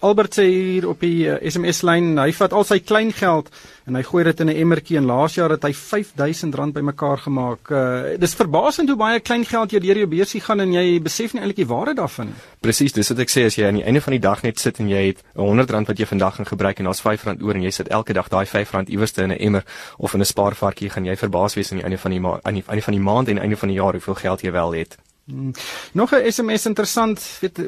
Albert 0.00 0.36
sê 0.38 0.44
hier 0.44 0.88
op 0.88 1.00
die 1.00 1.26
uh, 1.26 1.36
eh, 1.36 1.50
SMS 1.50 1.82
lyn, 1.86 2.16
hy 2.18 2.32
vat 2.36 2.52
al 2.52 2.64
sy 2.66 2.78
klein 2.84 3.12
geld 3.16 3.48
en 3.86 3.96
hy 3.96 4.02
gooi 4.06 4.24
dit 4.26 4.40
in 4.40 4.50
'n 4.50 4.56
emmertjie 4.62 4.98
en 4.98 5.06
laas 5.06 5.34
jaar 5.34 5.50
het 5.54 5.62
hy 5.62 5.72
R5000 5.72 6.72
bymekaar 6.74 7.18
gemaak. 7.18 7.70
Uh, 7.70 8.16
dis 8.18 8.34
verbasend 8.34 8.88
hoe 8.88 8.98
baie 8.98 9.20
klein 9.20 9.44
geld 9.44 9.72
jy 9.72 9.80
deur 9.80 9.96
jou 9.96 10.06
beursie 10.06 10.40
gaan 10.40 10.60
en 10.60 10.72
jy 10.72 11.00
besef 11.00 11.32
nie 11.32 11.40
eintlik 11.40 11.56
die 11.56 11.70
waarde 11.70 11.94
daarvan 11.94 12.26
nie. 12.26 12.34
Presies, 12.60 12.92
dis 12.92 13.08
wat 13.08 13.18
ek 13.18 13.30
sê 13.30 13.46
as 13.46 13.56
jy 13.56 13.66
aan 13.66 13.80
die 13.80 13.84
einde 13.84 14.00
van 14.00 14.12
die 14.12 14.20
dag 14.20 14.42
net 14.42 14.58
sit 14.58 14.80
en 14.80 14.88
jy 14.88 15.06
het 15.06 15.22
R100 15.34 15.86
wat 15.86 15.98
jy 15.98 16.06
vandag 16.06 16.34
gaan 16.36 16.46
gebruik 16.46 16.78
en 16.78 16.84
daar's 16.84 17.02
R5 17.02 17.42
oor 17.42 17.54
en 17.54 17.62
jy 17.62 17.70
sit 17.70 17.88
elke 17.88 18.12
dag 18.12 18.28
daai 18.28 18.44
R5 18.44 18.88
iewers 18.88 19.16
in 19.18 19.32
'n 19.32 19.38
emmer 19.38 19.64
of 19.98 20.14
in 20.14 20.20
'n 20.20 20.24
spaarvarkie, 20.24 20.90
gaan 20.90 21.04
jy 21.04 21.16
verbaas 21.16 21.54
wees 21.54 21.72
aan 21.72 21.78
die 21.78 21.84
einde 21.84 21.98
van 21.98 22.10
die 22.10 22.20
aan 22.20 22.54
die 22.54 22.64
einde 22.66 22.82
van 22.82 22.94
die 22.94 23.02
maand 23.02 23.28
en 23.28 23.38
einde 23.38 23.56
van 23.56 23.68
die 23.68 23.76
jaar 23.76 23.92
hoeveel 23.92 24.14
geld 24.14 24.40
jy 24.40 24.52
wel 24.52 24.72
het. 24.72 24.98
Hmm. 25.26 25.50
Nog 25.92 26.14
'n 26.14 26.30
SMS 26.32 26.66
interessant, 26.66 27.38
weet 27.40 27.58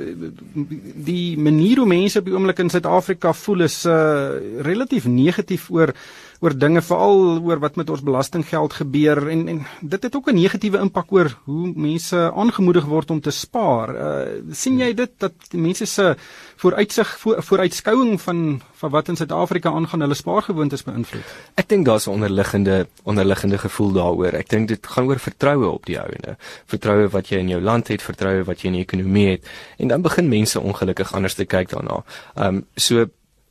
die 0.94 1.38
manier 1.38 1.76
hoe 1.76 1.86
mense 1.86 2.18
op 2.18 2.24
die 2.24 2.34
oomblik 2.34 2.58
in 2.58 2.70
Suid-Afrika 2.70 3.32
voel 3.32 3.60
is 3.60 3.84
uh 3.84 4.30
relatief 4.62 5.04
negatief 5.04 5.70
oor 5.70 5.94
oor 6.40 6.54
dinge 6.54 6.82
veral 6.82 7.40
oor 7.42 7.58
wat 7.58 7.76
met 7.76 7.90
ons 7.90 8.02
belastinggeld 8.04 8.76
gebeur 8.80 9.28
en 9.28 9.48
en 9.48 9.60
dit 9.80 10.02
het 10.02 10.16
ook 10.16 10.30
'n 10.30 10.34
negatiewe 10.34 10.78
impak 10.78 11.12
oor 11.12 11.38
hoe 11.44 11.72
mense 11.74 12.32
aangemoedig 12.34 12.84
word 12.84 13.10
om 13.10 13.20
te 13.20 13.30
spaar. 13.30 13.88
Uh 13.94 14.52
sien 14.52 14.78
jy 14.78 14.94
dit 14.94 15.10
dat 15.18 15.32
mense 15.52 15.86
se 15.86 16.16
vooruitsig 16.56 17.18
voor, 17.18 17.42
vooruitskouing 17.42 18.20
van 18.20 18.62
van 18.72 18.90
wat 18.90 19.08
in 19.08 19.16
Suid-Afrika 19.16 19.70
aangaan 19.70 20.00
hulle 20.00 20.14
spaargewoontes 20.14 20.82
beïnvloed? 20.82 21.24
Ek 21.54 21.68
dink 21.68 21.86
daar's 21.86 22.06
'n 22.06 22.10
onderliggende 22.10 22.86
onderliggende 23.02 23.58
gevoel 23.58 23.92
daaroor. 23.92 24.32
Ek 24.32 24.48
dink 24.48 24.68
dit 24.68 24.86
gaan 24.86 25.06
oor 25.06 25.18
vertroue 25.18 25.68
op 25.68 25.86
die 25.86 26.00
ouene. 26.00 26.36
Vertroue 26.66 27.08
wat 27.08 27.28
jy 27.28 27.38
in 27.38 27.48
jou 27.48 27.60
land 27.60 27.88
het, 27.88 28.02
vertroue 28.02 28.44
wat 28.44 28.60
jy 28.60 28.66
in 28.66 28.72
die 28.72 28.86
ekonomie 28.86 29.28
het 29.28 29.46
en 29.78 29.88
dan 29.88 30.02
begin 30.02 30.28
mense 30.28 30.60
ongelukkig 30.60 31.12
anders 31.12 31.34
te 31.34 31.44
kyk 31.44 31.68
daarna. 31.68 32.04
Ehm 32.34 32.54
um, 32.54 32.66
so 32.74 33.06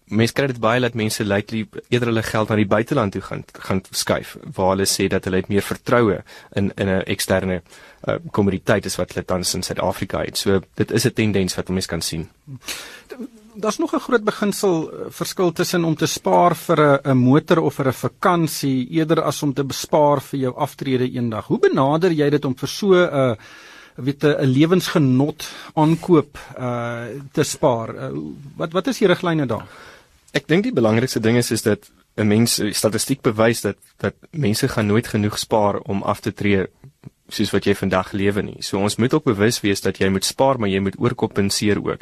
mense 0.07 0.33
kry 0.33 0.47
dit 0.47 0.59
baie 0.63 0.81
dat 0.81 0.95
mense 0.95 1.25
lately 1.25 1.65
eerder 1.89 2.11
hulle 2.11 2.23
geld 2.23 2.49
na 2.49 2.57
die 2.59 2.69
buiteland 2.69 3.15
toe 3.15 3.21
gaan 3.21 3.43
gaan 3.67 3.81
skuif 3.91 4.35
waar 4.55 4.75
hulle 4.75 4.87
sê 4.87 5.07
dat 5.11 5.27
hulle 5.27 5.41
het 5.41 5.49
meer 5.51 5.65
vertroue 5.65 6.21
in 6.55 6.71
in 6.75 6.89
'n 6.89 7.03
eksterne 7.05 7.61
uh, 8.07 8.15
kommoditeit 8.31 8.85
as 8.85 8.95
wat 8.95 9.13
hulle 9.13 9.25
tans 9.25 9.53
in 9.55 9.63
Suid-Afrika 9.63 10.23
het. 10.23 10.37
So 10.37 10.61
dit 10.75 10.91
is 10.91 11.05
'n 11.05 11.13
tendens 11.13 11.55
wat 11.55 11.69
mense 11.69 11.87
kan 11.87 12.01
sien. 12.01 12.29
Daar's 13.55 13.79
nog 13.79 13.93
'n 13.93 13.99
groot 13.99 14.23
beginsel 14.23 14.93
uh, 14.93 15.05
verskil 15.09 15.51
tussen 15.51 15.83
om 15.83 15.95
te 15.95 16.05
spaar 16.05 16.55
vir 16.55 17.01
'n 17.03 17.17
motor 17.17 17.59
of 17.59 17.75
vir 17.75 17.87
'n 17.87 17.93
vakansie 17.93 18.89
eerder 18.89 19.21
as 19.21 19.43
om 19.43 19.53
te 19.53 19.63
bespaar 19.63 20.21
vir 20.21 20.39
jou 20.39 20.55
aftrede 20.55 21.11
eendag. 21.11 21.47
Hoe 21.47 21.59
benader 21.59 22.11
jy 22.11 22.29
dit 22.29 22.45
om 22.45 22.55
vir 22.55 22.69
so 22.69 22.93
'n 22.93 23.09
uh, 23.13 23.35
weet 23.97 24.23
'n 24.23 24.45
lewensgenot 24.45 25.49
aankoop 25.73 26.37
uh 26.59 27.05
te 27.31 27.43
spaar. 27.43 27.95
Uh, 27.95 28.09
wat 28.55 28.71
wat 28.71 28.87
is 28.87 28.97
die 28.97 29.07
riglyne 29.07 29.45
daar? 29.45 29.67
Ek 30.37 30.45
dink 30.45 30.67
die 30.67 30.75
belangrikste 30.75 31.21
ding 31.23 31.39
is 31.39 31.51
is 31.51 31.65
dat 31.65 31.89
'n 32.17 32.27
mens 32.27 32.59
statistiek 32.71 33.21
bewys 33.21 33.61
dat 33.61 33.77
dat 33.97 34.15
mense 34.31 34.67
gaan 34.67 34.87
nooit 34.87 35.07
genoeg 35.07 35.37
spaar 35.39 35.79
om 35.79 36.03
af 36.03 36.19
te 36.19 36.33
tree 36.33 36.67
soos 37.27 37.51
wat 37.51 37.65
jy 37.65 37.75
vandag 37.75 38.11
lewe 38.11 38.41
nie. 38.41 38.61
So 38.63 38.79
ons 38.79 38.95
moet 38.95 39.13
ook 39.13 39.23
bewus 39.23 39.61
wees 39.61 39.81
dat 39.81 39.97
jy 39.97 40.09
moet 40.09 40.25
spaar, 40.25 40.59
maar 40.59 40.69
jy 40.69 40.79
moet 40.79 40.99
oorkompenseer 40.99 41.77
ook. 41.83 42.01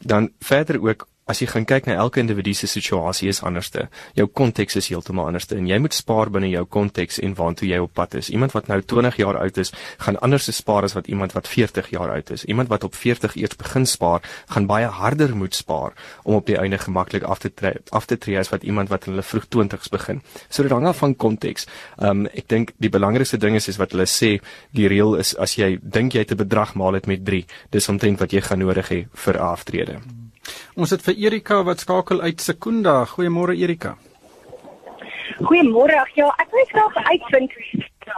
Dan 0.00 0.30
verder 0.40 0.80
ook 0.82 1.08
as 1.26 1.40
jy 1.42 1.48
gaan 1.50 1.64
kyk 1.66 1.88
na 1.88 1.96
elke 1.98 2.20
individu 2.22 2.52
se 2.54 2.68
situasie 2.70 3.28
is 3.32 3.40
anderste. 3.42 3.88
Jou 4.14 4.28
konteks 4.30 4.76
is 4.78 4.86
heeltemal 4.92 5.26
anderste 5.26 5.56
en 5.58 5.66
jy 5.66 5.78
moet 5.82 5.94
spaar 5.94 6.30
binne 6.30 6.52
jou 6.52 6.62
konteks 6.70 7.18
en 7.18 7.34
waartoe 7.34 7.66
jy 7.66 7.80
op 7.82 7.94
pad 7.98 8.14
is. 8.20 8.28
Iemand 8.30 8.54
wat 8.54 8.68
nou 8.70 8.78
20 8.78 9.18
jaar 9.18 9.38
oud 9.40 9.58
is, 9.58 9.72
gaan 10.04 10.18
anders 10.22 10.46
spaar 10.54 10.86
as 10.86 10.94
wat 10.94 11.08
iemand 11.10 11.34
wat 11.34 11.48
40 11.50 11.90
jaar 11.90 12.12
oud 12.14 12.30
is. 12.30 12.44
Iemand 12.46 12.70
wat 12.70 12.86
op 12.86 12.94
40 12.94 13.34
eers 13.40 13.58
begin 13.58 13.86
spaar, 13.90 14.22
gaan 14.54 14.68
baie 14.70 14.86
harder 14.86 15.34
moet 15.36 15.54
spaar 15.54 15.96
om 16.22 16.38
op 16.38 16.46
die 16.46 16.58
einde 16.60 16.78
gemaklik 16.78 17.26
af 17.26 17.42
te 17.42 17.50
tree, 17.50 17.82
af 17.90 18.06
te 18.06 18.18
tree 18.18 18.38
as 18.38 18.52
wat 18.54 18.62
iemand 18.62 18.92
wat 18.94 19.08
in 19.08 19.16
hulle 19.16 19.26
vroeg 19.26 19.48
20's 19.50 19.90
begin. 19.90 20.22
So 20.48 20.62
dit 20.62 20.70
hang 20.70 20.86
af 20.86 21.02
van 21.02 21.16
konteks. 21.16 21.66
Um 21.98 22.28
ek 22.30 22.46
dink 22.52 22.70
die 22.78 22.92
belangrikste 22.92 23.40
ding 23.42 23.58
is 23.58 23.66
is 23.66 23.80
wat 23.82 23.96
hulle 23.96 24.06
sê, 24.06 24.36
die 24.70 24.86
reël 24.86 25.18
is 25.18 25.34
as 25.34 25.58
jy 25.58 25.74
dink 25.82 26.14
jy 26.14 26.22
het 26.22 26.30
'n 26.30 26.38
bedrag 26.44 26.74
maal 26.74 26.92
dit 26.92 27.06
met 27.06 27.24
3, 27.24 27.44
dis 27.70 27.88
omtrent 27.88 28.20
wat 28.20 28.30
jy 28.30 28.40
gaan 28.40 28.62
nodig 28.62 28.88
hê 28.88 29.06
vir 29.10 29.38
aftrede. 29.38 29.98
Ons 30.76 30.90
het 30.90 31.02
vir 31.02 31.14
Erika 31.14 31.62
wat 31.62 31.80
skakel 31.80 32.20
uit 32.20 32.40
Sekunda. 32.40 33.04
Goeiemôre 33.04 33.56
Erika. 33.56 33.96
Goeiemôre. 35.40 36.00
Ja, 36.14 36.32
ek 36.38 36.50
wil 36.50 36.64
graag 36.72 36.96
uitvind 37.10 37.52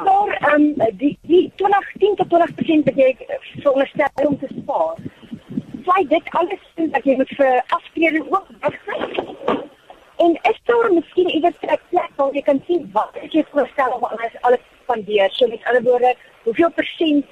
maar 0.04 0.36
ehm 0.40 0.62
um, 0.62 0.96
die 0.96 1.18
die 1.22 1.52
2010 1.56 2.14
tot 2.14 2.26
20% 2.28 2.84
wat 2.84 2.96
jy 2.96 3.16
veronderstel 3.62 4.26
om 4.26 4.38
te 4.38 4.48
spaar. 4.60 4.94
Sly 5.86 6.04
dit 6.08 6.28
alles 6.40 6.64
in 6.74 6.90
dat 6.90 7.04
jy 7.04 7.16
moet 7.16 7.32
vir 7.38 7.62
aftrede 7.76 8.20
ook 8.30 8.46
wegsit. 8.60 9.18
En 10.24 10.38
is 10.50 10.60
daar 10.64 10.92
miskien 10.92 11.30
iewers 11.30 11.60
'n 11.62 11.80
plek 11.90 12.10
waar 12.16 12.34
jy 12.34 12.42
kan 12.42 12.62
sien 12.66 12.90
wat 12.92 13.18
jy 13.30 13.44
voorstel 13.50 13.92
om 13.96 14.04
alles 14.04 14.34
alles 14.40 14.64
spandeer? 14.82 15.30
So 15.30 15.48
met 15.48 15.64
ander 15.64 15.82
woorde, 15.82 16.14
hoeveel 16.42 16.70
persent 16.70 17.26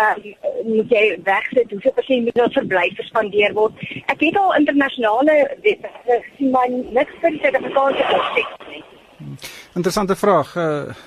um, 0.00 0.24
moet 0.64 0.92
jy 0.94 1.04
wegsit? 1.26 1.70
Hoeveel 1.74 1.94
persent 1.98 2.24
moet 2.24 2.40
nou 2.40 2.48
verblyf 2.56 2.96
gespandeer 3.02 3.54
word? 3.58 3.84
Ek 4.06 4.24
het 4.24 4.38
al 4.40 4.56
internasionale 4.58 5.36
wette 5.66 5.92
gesien 6.06 6.50
maar 6.54 6.68
niks 6.70 7.20
vir 7.22 7.36
die 7.36 7.42
Suid-Afrikaanse 7.44 8.08
konteks 8.10 8.68
nie. 8.72 8.82
Interessante 9.74 10.16
vraag. 10.16 10.56
Uh, 10.56 10.98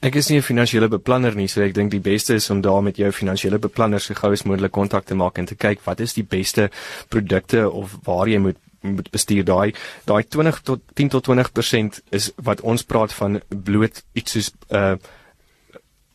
ek 0.00 0.14
is 0.20 0.28
nie 0.30 0.38
'n 0.38 0.46
finansiële 0.46 0.88
beplanner 0.88 1.34
nie, 1.34 1.48
so 1.48 1.62
ek 1.62 1.74
dink 1.74 1.90
die 1.90 2.00
beste 2.00 2.34
is 2.34 2.50
om 2.50 2.60
daar 2.60 2.82
met 2.82 2.96
jou 2.96 3.10
finansiële 3.12 3.58
beplanner 3.58 4.00
so 4.00 4.14
gou 4.14 4.32
as 4.32 4.44
moontlik 4.44 4.72
kontak 4.72 5.04
te 5.04 5.14
maak 5.14 5.38
en 5.38 5.46
te 5.46 5.56
kyk 5.56 5.80
wat 5.84 6.00
is 6.00 6.14
die 6.14 6.22
beste 6.24 6.70
produkte 7.08 7.70
of 7.70 7.98
waar 8.04 8.28
jy 8.28 8.38
moet 8.38 8.56
moet 8.80 9.10
bestuur 9.10 9.44
daai 9.44 9.74
daai 10.06 10.22
20 10.22 10.60
tot 10.62 10.80
10 10.94 11.08
tot 11.08 11.28
20% 11.28 12.00
is 12.10 12.32
wat 12.36 12.60
ons 12.60 12.84
praat 12.84 13.12
van 13.12 13.40
bloot 13.48 14.02
iets 14.12 14.32
soos 14.32 14.52
uh, 14.70 14.94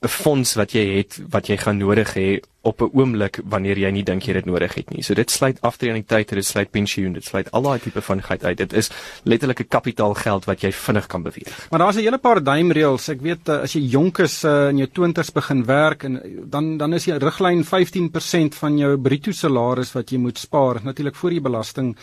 'n 0.03 0.07
fonds 0.07 0.55
wat 0.59 0.73
jy 0.75 0.83
het 0.97 1.19
wat 1.31 1.47
jy 1.47 1.57
gaan 1.57 1.77
nodig 1.77 2.13
hê 2.13 2.41
op 2.63 2.81
'n 2.81 2.91
oomblik 2.93 3.39
wanneer 3.43 3.77
jy 3.77 3.91
nie 3.91 4.03
dink 4.03 4.23
jy 4.23 4.33
dit 4.33 4.45
nodig 4.45 4.73
het 4.75 4.89
nie. 4.89 5.03
So 5.03 5.13
dit 5.13 5.31
sluit 5.31 5.61
aftredingtyd, 5.61 6.29
dit 6.29 6.45
sluit 6.45 6.71
pensioen, 6.71 7.13
dit 7.13 7.23
sluit 7.23 7.51
al 7.51 7.61
daai 7.61 7.79
tipe 7.79 8.01
van 8.01 8.21
geld 8.21 8.43
uit. 8.43 8.57
Dit 8.57 8.73
is 8.73 8.89
letterlik 9.23 9.59
'n 9.59 9.67
kapitaalgeld 9.67 10.45
wat 10.45 10.61
jy 10.61 10.71
vinnig 10.71 11.07
kan 11.07 11.23
beweeg. 11.23 11.67
Maar 11.69 11.79
daar's 11.79 11.95
'n 11.95 12.03
hele 12.03 12.17
paar 12.17 12.43
duimreëls. 12.43 13.09
Ek 13.09 13.21
weet 13.21 13.49
eh, 13.49 13.61
as 13.61 13.73
jy 13.73 13.81
jonk 13.81 14.19
is 14.19 14.43
uh, 14.43 14.69
in 14.69 14.77
jou 14.77 14.87
20's 14.87 15.31
begin 15.31 15.65
werk 15.65 16.03
en 16.03 16.21
dan 16.49 16.77
dan 16.77 16.93
is 16.93 17.03
die 17.03 17.17
riglyn 17.17 17.63
15% 17.63 18.55
van 18.55 18.77
jou 18.77 18.97
bruto 18.97 19.31
salaris 19.31 19.93
wat 19.93 20.09
jy 20.09 20.17
moet 20.17 20.37
spaar, 20.37 20.79
natuurlik 20.83 21.15
voor 21.15 21.29
die 21.29 21.41
belasting 21.41 21.95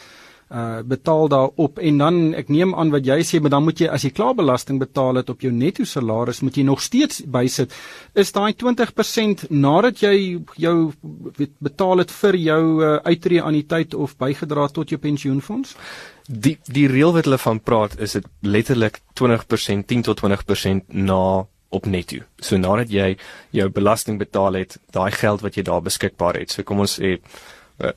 uh 0.51 0.83
betaal 0.83 1.29
daarop 1.29 1.79
en 1.79 1.99
dan 1.99 2.17
ek 2.35 2.49
neem 2.51 2.75
aan 2.75 2.91
wat 2.91 3.07
jy 3.07 3.21
sê 3.23 3.41
maar 3.41 3.53
dan 3.55 3.63
moet 3.63 3.81
jy 3.81 3.87
as 3.87 4.03
jy 4.03 4.11
klaar 4.11 4.35
belasting 4.35 4.81
betaal 4.83 5.21
het 5.21 5.31
op 5.31 5.45
jou 5.47 5.53
netto 5.55 5.85
salaris 5.87 6.41
moet 6.43 6.57
jy 6.59 6.65
nog 6.67 6.83
steeds 6.83 7.21
bysit 7.23 7.77
is 8.19 8.33
daai 8.35 8.53
20% 8.63 9.45
nadat 9.51 10.03
jy 10.03 10.41
jou 10.57 10.75
weet, 11.39 11.53
betaal 11.59 12.03
het 12.03 12.11
vir 12.11 12.37
jou 12.37 12.63
uh, 12.83 12.97
uitreë 13.07 13.45
anniteit 13.47 13.95
of 13.95 14.17
bygedra 14.19 14.67
tot 14.75 14.91
jou 14.91 14.99
pensioenfonds 14.99 15.77
die 16.27 16.57
die 16.67 16.89
reël 16.91 17.15
wat 17.15 17.31
hulle 17.31 17.39
van 17.39 17.63
praat 17.63 17.95
is 18.01 18.19
dit 18.19 18.27
letterlik 18.43 19.01
20% 19.23 19.87
10 19.87 20.03
tot 20.11 20.25
20% 20.25 20.99
na 20.99 21.47
op 21.71 21.87
netto. 21.87 22.25
So 22.43 22.59
nadat 22.59 22.91
jy 22.91 23.17
jou 23.55 23.69
belasting 23.71 24.19
betaal 24.19 24.59
het, 24.59 24.79
daai 24.91 25.11
geld 25.15 25.43
wat 25.47 25.55
jy 25.55 25.63
daar 25.63 25.83
beskikbaar 25.83 26.41
het. 26.43 26.51
So 26.51 26.67
kom 26.67 26.83
ons 26.83 26.97
sê 26.99 27.13
uh, 27.15 27.41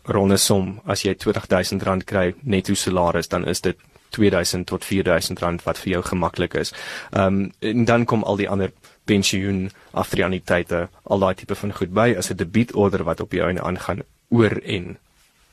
ronde 0.03 0.37
som 0.37 0.79
as 0.85 1.03
jy 1.03 1.13
R20000 1.13 2.03
kry 2.05 2.33
netto 2.43 2.73
salaris 2.73 3.27
dan 3.27 3.47
is 3.47 3.61
dit 3.61 3.77
2000 4.13 4.65
tot 4.69 4.85
4000 4.85 5.39
rand 5.39 5.63
wat 5.63 5.79
vir 5.81 5.91
jou 5.97 6.03
gemaklik 6.03 6.53
is. 6.53 6.73
Ehm 7.11 7.25
um, 7.25 7.51
en 7.59 7.85
dan 7.85 8.05
kom 8.05 8.23
al 8.23 8.37
die 8.37 8.49
ander 8.49 8.71
pensioen 9.05 9.71
afrianiteite, 9.91 10.87
al 11.03 11.19
daai 11.19 11.35
tipe 11.35 11.55
van 11.55 11.73
goed 11.73 11.93
by 11.93 12.13
as 12.17 12.29
'n 12.29 12.37
debietorder 12.37 13.03
wat 13.03 13.19
op 13.19 13.31
jou 13.31 13.57
aangaan 13.59 14.03
oor 14.29 14.61
en 14.63 14.97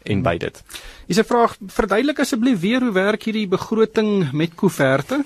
en 0.03 0.23
by 0.23 0.39
dit. 0.39 0.63
Is 1.11 1.19
'n 1.19 1.25
vraag 1.25 1.57
verduidelik 1.67 2.21
asseblief 2.23 2.61
weer 2.61 2.81
hoe 2.81 2.93
werk 2.93 3.25
hierdie 3.27 3.49
begroting 3.49 4.31
met 4.33 4.55
koeverte? 4.55 5.25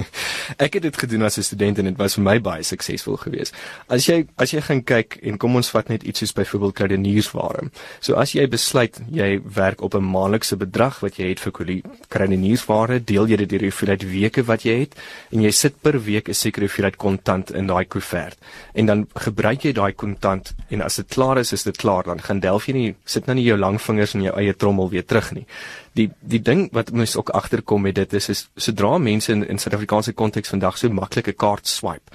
ek 0.66 0.74
het 0.76 0.82
dit 0.82 0.96
gedoen 0.96 1.22
as 1.22 1.38
'n 1.38 1.42
student 1.42 1.78
en 1.78 1.84
dit 1.84 1.96
was 1.96 2.14
vir 2.14 2.24
my 2.24 2.40
baie 2.40 2.62
suksesvol 2.62 3.16
geweest. 3.16 3.56
As 3.88 4.04
jy 4.06 4.26
as 4.36 4.52
jy 4.52 4.60
gaan 4.60 4.82
kyk 4.84 5.16
en 5.22 5.38
kom 5.38 5.56
ons 5.56 5.70
vat 5.72 5.88
net 5.88 6.02
iets 6.02 6.18
soos 6.18 6.32
byvoorbeeld 6.36 6.74
krediniersware. 6.74 7.70
So 8.00 8.14
as 8.14 8.34
jy 8.36 8.44
besluit 8.46 9.00
jy 9.08 9.40
werk 9.54 9.80
op 9.80 9.94
'n 9.94 10.04
maandelikse 10.04 10.56
bedrag 10.56 11.00
wat 11.00 11.16
jy 11.16 11.28
het 11.28 11.40
vir 11.40 11.80
krediniersware, 12.08 13.00
deel 13.00 13.26
jy 13.26 13.36
dit 13.36 13.48
deur 13.48 13.58
die 13.64 13.70
hoeveelheid 13.72 14.02
weke 14.02 14.42
wat 14.44 14.62
jy 14.62 14.80
het 14.80 14.94
en 15.32 15.40
jy 15.40 15.50
sit 15.50 15.80
per 15.80 15.96
week 15.96 16.28
'n 16.28 16.34
sekere 16.34 16.66
hoeveelheid 16.66 16.96
kontant 16.96 17.54
in 17.54 17.66
daai 17.66 17.86
koevert. 17.86 18.36
En 18.74 18.86
dan 18.86 19.08
gebruik 19.14 19.64
jy 19.64 19.72
daai 19.72 19.92
kontant 19.94 20.52
en 20.68 20.82
as 20.82 20.96
dit 20.96 21.08
klaar 21.08 21.38
is, 21.38 21.52
is 21.52 21.62
dit 21.62 21.76
klaar. 21.76 22.04
Dan 22.04 22.20
gaan 22.20 22.40
nie 22.66 22.94
sit 23.04 23.26
nou 23.26 23.34
nie 23.34 23.44
jou 23.44 23.58
lang 23.58 23.80
vingers 23.80 24.14
in 24.14 24.22
jou 24.22 24.36
eie 24.36 24.54
trommel 24.56 24.90
weer 24.90 25.04
terug 25.06 25.21
nie. 25.30 25.46
Die 25.92 26.10
die 26.20 26.42
ding 26.42 26.68
wat 26.72 26.92
mens 26.92 27.16
ook 27.16 27.28
agterkom 27.28 27.82
met 27.82 27.94
dit 27.94 28.12
is 28.12 28.28
is 28.28 28.48
sodra 28.56 28.98
mense 28.98 29.32
in 29.32 29.46
in 29.48 29.58
Suid-Afrikaanse 29.58 30.12
konteks 30.12 30.48
vandag 30.48 30.78
so 30.78 30.88
maklike 30.88 31.32
kaart 31.32 31.66
swipe 31.66 32.10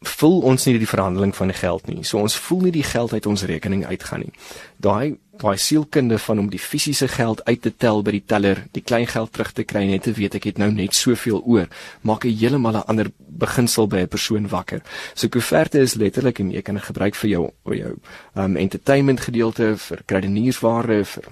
voel 0.00 0.40
ons 0.46 0.64
nie 0.66 0.78
die 0.78 0.86
verhandeling 0.86 1.34
van 1.34 1.50
die 1.50 1.56
geld 1.58 1.86
nie. 1.86 2.04
So 2.06 2.20
ons 2.22 2.36
voel 2.38 2.68
nie 2.68 2.74
die 2.74 2.86
geld 2.86 3.12
uit 3.12 3.26
ons 3.26 3.42
rekening 3.42 3.84
uitgaan 3.86 4.20
nie. 4.20 4.32
Daai 4.76 5.16
daai 5.38 5.56
sielkunde 5.58 6.18
van 6.18 6.38
om 6.38 6.50
die 6.50 6.58
fisiese 6.58 7.08
geld 7.08 7.44
uit 7.44 7.62
te 7.62 7.72
tel 7.76 8.02
by 8.02 8.14
die 8.16 8.24
teller, 8.26 8.64
die 8.74 8.82
klein 8.82 9.06
geld 9.06 9.32
terug 9.32 9.52
te 9.52 9.64
kry 9.64 9.84
net 9.86 10.02
te 10.06 10.12
weet 10.12 10.34
ek 10.38 10.48
het 10.50 10.58
nou 10.58 10.70
net 10.74 10.94
soveel 10.94 11.40
oor, 11.44 11.68
maak 12.02 12.24
'n 12.24 12.34
heeltemal 12.34 12.76
'n 12.76 12.88
ander 12.88 13.10
beginsel 13.18 13.86
by 13.86 14.00
'n 14.02 14.08
persoon 14.08 14.48
wakker. 14.48 14.82
So 15.14 15.28
koeverte 15.28 15.78
is 15.78 15.94
letterlik 15.94 16.40
en 16.40 16.50
jy 16.50 16.62
kan 16.62 16.74
dit 16.74 16.84
gebruik 16.84 17.14
vir 17.14 17.30
jou 17.30 17.50
jou 17.64 17.96
um 18.34 18.56
entertainment 18.56 19.20
gedeelte, 19.20 19.76
vir 19.76 20.02
krediniersware, 20.06 21.04
vir 21.04 21.24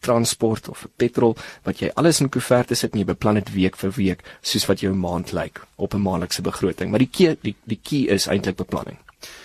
transport 0.00 0.68
of 0.68 0.78
vir 0.78 0.90
petrol 0.96 1.36
wat 1.64 1.80
jy 1.80 1.90
alles 1.94 2.20
in 2.20 2.28
koeverte 2.28 2.74
sit 2.74 2.92
en 2.92 2.98
jy 2.98 3.04
beplan 3.04 3.34
dit 3.34 3.52
week 3.54 3.76
vir 3.76 3.90
week 3.90 4.22
soos 4.42 4.66
wat 4.66 4.80
jou 4.80 4.94
maand 4.94 5.32
lyk 5.32 5.60
op 5.76 5.94
'n 5.94 6.02
maandelikse 6.02 6.42
begroting. 6.42 6.90
Maar 6.90 6.98
die 6.98 7.10
key 7.10 7.36
die 7.42 7.54
die 7.64 7.80
key 7.82 8.06
is 8.08 8.26
eintlik 8.26 8.56
beplanning. 8.56 8.98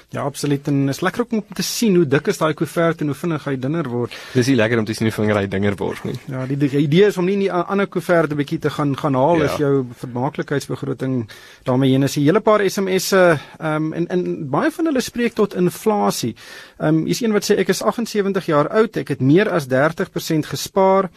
Ja, 0.10 0.22
absoluut. 0.22 0.68
En 0.68 0.88
is 0.88 1.02
lekker 1.04 1.26
om 1.30 1.44
te 1.54 1.64
sien 1.64 1.96
hoe 1.96 2.06
dik 2.08 2.30
is 2.32 2.38
daai 2.40 2.54
koevert 2.56 3.02
en 3.04 3.10
hoe 3.12 3.16
vinnig 3.16 3.44
hy 3.44 3.58
dunner 3.60 3.90
word. 3.92 4.14
Dis 4.32 4.48
nie 4.48 4.56
lekker 4.56 4.80
om 4.80 4.86
te 4.88 4.94
sien 4.96 5.10
hoe 5.10 5.16
vinnig 5.16 5.36
hy 5.36 5.48
dunner 5.52 5.76
word 5.76 6.06
nie. 6.08 6.14
Ja, 6.32 6.46
die, 6.48 6.56
die 6.62 6.70
idee 6.80 7.10
is 7.10 7.18
om 7.20 7.28
nie 7.28 7.36
die 7.42 7.50
ander 7.52 7.90
koevert 7.92 8.32
'n 8.32 8.40
bietjie 8.40 8.60
te 8.64 8.72
gaan 8.72 8.96
gaan 8.96 9.20
haal 9.20 9.44
ja. 9.44 9.50
as 9.52 9.58
jou 9.60 9.84
vermaaklikheidsbegroting 10.00 11.28
daarmee 11.68 11.92
heen 11.92 12.08
is. 12.08 12.16
'n 12.16 12.24
Hele 12.24 12.40
paar 12.40 12.64
SMS'e 12.64 13.40
ehm 13.60 13.76
um, 13.76 13.94
en 13.94 14.08
en 14.08 14.50
baie 14.50 14.72
van 14.72 14.86
hulle 14.86 15.02
spreek 15.02 15.34
tot 15.34 15.56
inflasie. 15.56 16.36
Ehm 16.80 16.96
um, 16.96 17.06
hier's 17.06 17.22
een 17.22 17.36
wat 17.36 17.44
sê 17.44 17.60
ek 17.60 17.68
is 17.68 17.84
78 17.84 18.46
jaar 18.46 18.70
oud, 18.70 18.98
ek 18.98 19.08
het 19.08 19.22
meer 19.22 19.50
as 19.50 19.68
30% 19.68 20.48
gespaar. 20.48 21.10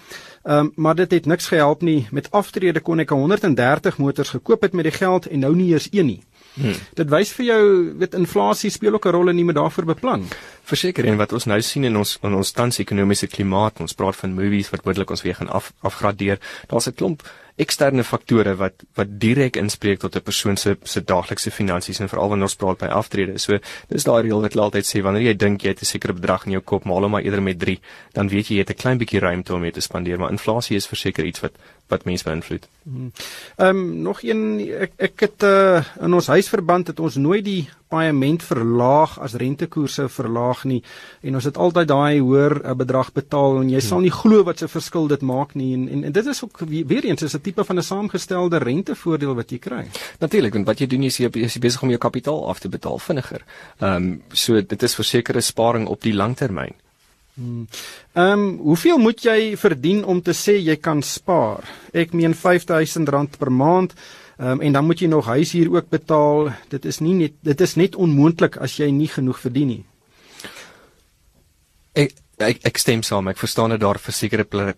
Ehm 0.43 0.59
um, 0.59 0.73
maar 0.75 0.95
dit 0.95 1.11
het 1.11 1.27
niks 1.27 1.47
gehelp 1.47 1.83
nie. 1.83 2.09
Met 2.11 2.31
aftrede 2.31 2.81
kon 2.81 2.99
ek 2.99 3.11
130 3.11 3.99
motors 3.99 4.29
gekoop 4.29 4.63
het 4.63 4.73
met 4.73 4.85
die 4.85 4.99
geld 4.99 5.27
en 5.27 5.39
nou 5.39 5.55
nie 5.55 5.71
eers 5.71 5.89
een 5.93 6.07
nie. 6.07 6.23
Hmm. 6.54 6.75
Dit 6.99 7.11
wys 7.12 7.30
vir 7.33 7.47
jou 7.47 7.62
weet 8.00 8.16
inflasie 8.19 8.71
speel 8.71 8.95
ook 8.95 9.07
'n 9.07 9.14
rol 9.14 9.28
en 9.28 9.37
nie 9.37 9.45
met 9.45 9.54
daarvoor 9.54 9.85
beplan. 9.85 10.28
Verseker 10.62 11.04
en 11.04 11.16
wat 11.16 11.33
ons 11.33 11.45
nou 11.47 11.61
sien 11.62 11.85
in 11.85 11.97
ons 11.97 12.19
in 12.23 12.35
ons 12.35 12.52
tans 12.52 12.78
ekonomiese 12.78 13.26
klimaat, 13.26 13.80
ons 13.80 13.95
praat 13.95 14.16
van 14.16 14.35
movies 14.35 14.71
wat 14.71 14.85
moontlik 14.85 15.11
ons 15.11 15.23
weer 15.23 15.35
gaan 15.35 15.49
af 15.49 15.73
afgradeer. 15.80 16.38
Daar's 16.66 16.87
'n 16.87 16.95
klomp 16.95 17.23
eksterne 17.61 18.04
faktore 18.04 18.54
wat 18.57 18.85
wat 18.95 19.09
direk 19.23 19.57
inspreek 19.57 20.00
tot 20.00 20.16
'n 20.16 20.23
persoon 20.23 20.57
se 20.57 20.76
se 20.83 21.00
daaglikse 21.00 21.50
finansies 21.50 22.00
en 22.00 22.09
veral 22.09 22.28
wanneer 22.28 22.49
ons 22.49 22.57
praat 22.57 22.78
by 22.78 22.87
aftrede. 22.87 23.38
So 23.38 23.59
dis 23.88 24.04
daai 24.04 24.23
reël 24.23 24.40
wat 24.40 24.57
altyd 24.57 24.87
sê 24.87 25.02
wanneer 25.02 25.23
jy 25.23 25.37
dink 25.37 25.62
jy 25.62 25.69
het 25.69 25.83
'n 25.83 25.85
sekere 25.85 26.12
bedrag 26.12 26.47
in 26.47 26.52
jou 26.52 26.62
kop, 26.62 26.85
maal 26.85 27.02
hom 27.02 27.11
maar 27.11 27.23
eerder 27.23 27.42
met 27.42 27.59
3, 27.59 27.80
dan 28.12 28.28
weet 28.28 28.49
jy 28.49 28.54
jy 28.54 28.59
het 28.61 28.71
'n 28.71 28.83
klein 28.83 28.99
bietjie 28.99 29.21
ruimte 29.21 29.54
om 29.54 29.61
mee 29.61 29.73
te 29.73 29.80
spandeer, 29.80 30.19
maar 30.19 30.30
inflasie 30.30 30.76
is 30.76 30.87
verseker 30.87 31.25
iets 31.25 31.40
wat 31.40 31.52
wat 31.91 32.05
mense 32.09 32.25
beïnvloed. 32.25 32.69
Mhm. 32.83 33.09
Ehm 33.57 33.77
um, 33.77 34.03
nog 34.03 34.23
een 34.23 34.61
ek 34.81 34.93
ek 34.97 35.21
het 35.21 35.43
uh, 35.43 35.85
in 36.01 36.15
ons 36.15 36.27
huisverband 36.27 36.87
het 36.87 37.01
ons 37.01 37.17
nooit 37.17 37.45
die 37.45 37.69
paaiement 37.91 38.43
verlaag 38.43 39.19
as 39.19 39.35
rentekoerse 39.35 40.09
verlaag 40.09 40.65
nie 40.65 40.83
en 41.27 41.35
ons 41.35 41.45
het 41.45 41.57
altyd 41.59 41.89
daai 41.91 42.21
hoër 42.21 42.55
uh, 42.63 42.75
bedrag 42.79 43.13
betaal 43.13 43.61
en 43.61 43.71
jy 43.71 43.81
hmm. 43.81 43.89
sal 43.89 44.05
nie 44.05 44.15
glo 44.15 44.45
wat 44.47 44.63
se 44.63 44.69
verskil 44.71 45.09
dit 45.11 45.23
maak 45.27 45.55
nie 45.55 45.73
en 45.75 45.89
en, 45.89 46.05
en 46.05 46.13
dit 46.13 46.27
is 46.27 46.43
ook 46.45 46.63
weer 46.69 47.05
eens 47.05 47.23
is 47.23 47.35
'n 47.35 47.41
tipe 47.41 47.65
van 47.65 47.79
'n 47.79 47.83
saamgestelde 47.83 48.59
rentevoordeel 48.59 49.35
wat 49.35 49.51
jy 49.51 49.59
kry. 49.59 49.87
Natuurlik 50.19 50.55
want 50.55 50.67
wat 50.67 50.79
jy 50.79 50.87
doen 50.87 51.03
is 51.03 51.19
jy 51.19 51.31
is 51.33 51.59
besig 51.59 51.83
om 51.83 51.89
jou 51.89 51.99
kapitaal 51.99 52.49
af 52.49 52.59
te 52.61 52.69
betaal 52.69 52.99
vinniger. 52.99 53.43
Ehm 53.79 53.97
um, 53.97 54.23
so 54.33 54.63
dit 54.63 54.83
is 54.83 54.95
versekerde 54.95 55.41
sparing 55.41 55.87
op 55.87 56.03
die 56.03 56.15
langtermyn. 56.15 56.75
Hmm. 56.75 56.90
Ehm 57.37 57.67
um, 58.15 58.57
hoeveel 58.59 58.99
moet 58.99 59.23
jy 59.23 59.57
verdien 59.57 60.05
om 60.05 60.23
te 60.23 60.35
sê 60.37 60.57
jy 60.59 60.77
kan 60.77 61.03
spaar? 61.03 61.65
Ek 61.93 62.13
meen 62.13 62.35
R5000 62.35 63.39
per 63.39 63.53
maand. 63.53 63.95
Ehm 64.39 64.51
um, 64.51 64.61
en 64.61 64.73
dan 64.73 64.85
moet 64.85 65.01
jy 65.01 65.09
nog 65.09 65.27
huishuur 65.27 65.71
ook 65.75 65.89
betaal. 65.89 66.51
Dit 66.69 66.85
is 66.85 67.01
nie 67.01 67.15
net 67.15 67.33
dit 67.41 67.61
is 67.61 67.77
net 67.77 67.97
onmoontlik 67.97 68.57
as 68.57 68.77
jy 68.77 68.91
nie 68.91 69.09
genoeg 69.09 69.41
verdien 69.41 69.69
nie. 69.69 69.85
Ek 71.93 72.15
ek, 72.39 72.63
ek 72.65 72.79
stem 72.79 73.03
saam. 73.03 73.29
Ek 73.29 73.39
verstaan 73.39 73.71
dat 73.71 73.81
daar 73.81 73.99
versekerde 73.99 74.75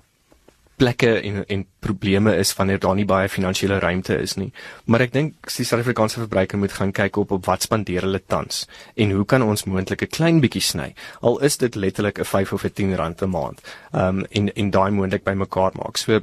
plekke 0.83 1.13
en 1.21 1.45
en 1.47 1.65
probleme 1.85 2.35
is 2.37 2.53
wanneer 2.59 2.81
daar 2.83 2.97
nie 2.99 3.07
baie 3.07 3.29
finansiële 3.29 3.79
ruimte 3.83 4.19
is 4.19 4.35
nie. 4.41 4.51
Maar 4.85 5.07
ek 5.07 5.15
dink 5.15 5.51
die 5.57 5.67
Suid-Afrikaanse 5.67 6.23
verbruiker 6.25 6.59
moet 6.59 6.75
gaan 6.79 6.93
kyk 6.97 7.21
op 7.23 7.35
op 7.39 7.47
wat 7.51 7.67
spandeer 7.67 8.07
hulle 8.07 8.23
tans 8.35 8.65
en 8.95 9.15
hoe 9.17 9.25
kan 9.29 9.47
ons 9.47 9.65
moontlik 9.65 10.03
'n 10.03 10.15
klein 10.17 10.41
bietjie 10.41 10.65
sny. 10.69 10.93
Al 11.21 11.41
is 11.41 11.57
dit 11.57 11.75
letterlik 11.75 12.19
'n 12.19 12.25
5 12.25 12.53
of 12.53 12.65
'n 12.65 12.75
10 12.75 12.97
rand 12.97 13.23
'n 13.23 13.31
maand. 13.31 13.61
Ehm 13.93 14.19
um, 14.19 14.27
en 14.31 14.55
en 14.55 14.71
daai 14.71 14.91
moontlik 14.91 15.25
bymekaar 15.25 15.73
maak. 15.75 15.97
So 15.97 16.21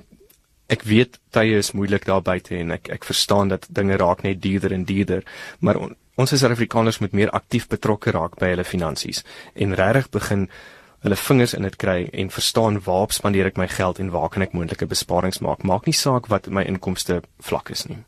ek 0.67 0.83
weet 0.83 1.19
tye 1.31 1.57
is 1.57 1.71
moeilik 1.71 2.05
daar 2.05 2.21
buite 2.21 2.55
en 2.57 2.71
ek 2.71 2.89
ek 2.89 3.03
verstaan 3.03 3.47
dat 3.47 3.67
dinge 3.69 3.97
raak 3.97 4.23
net 4.23 4.41
duurder 4.41 4.71
en 4.71 4.85
duurder, 4.85 5.23
maar 5.59 5.77
on, 5.77 5.95
ons 6.15 6.33
as 6.33 6.39
Suid-Afrikaners 6.39 6.99
moet 6.99 7.15
meer 7.15 7.29
aktief 7.29 7.67
betrokke 7.67 8.11
raak 8.11 8.37
by 8.39 8.51
hulle 8.53 8.63
finansies 8.67 9.23
en 9.55 9.73
regtig 9.73 10.09
begin 10.09 10.49
hulle 10.99 11.15
vingers 11.15 11.53
in 11.53 11.63
dit 11.63 11.75
kry 11.79 12.09
en 12.11 12.29
verstaan 12.29 12.79
waar 12.83 13.11
spandeer 13.15 13.45
ek 13.45 13.57
my 13.57 13.67
geld 13.71 13.99
en 13.99 14.11
waar 14.11 14.29
kan 14.29 14.43
ek 14.43 14.55
moontlike 14.57 14.85
besparings 14.85 15.39
maak. 15.39 15.63
Maak 15.63 15.85
nie 15.87 15.95
saak 15.95 16.27
wat 16.27 16.47
my 16.47 16.65
inkomste 16.67 17.21
vlak 17.39 17.69
is 17.69 17.85
nie. 17.87 18.01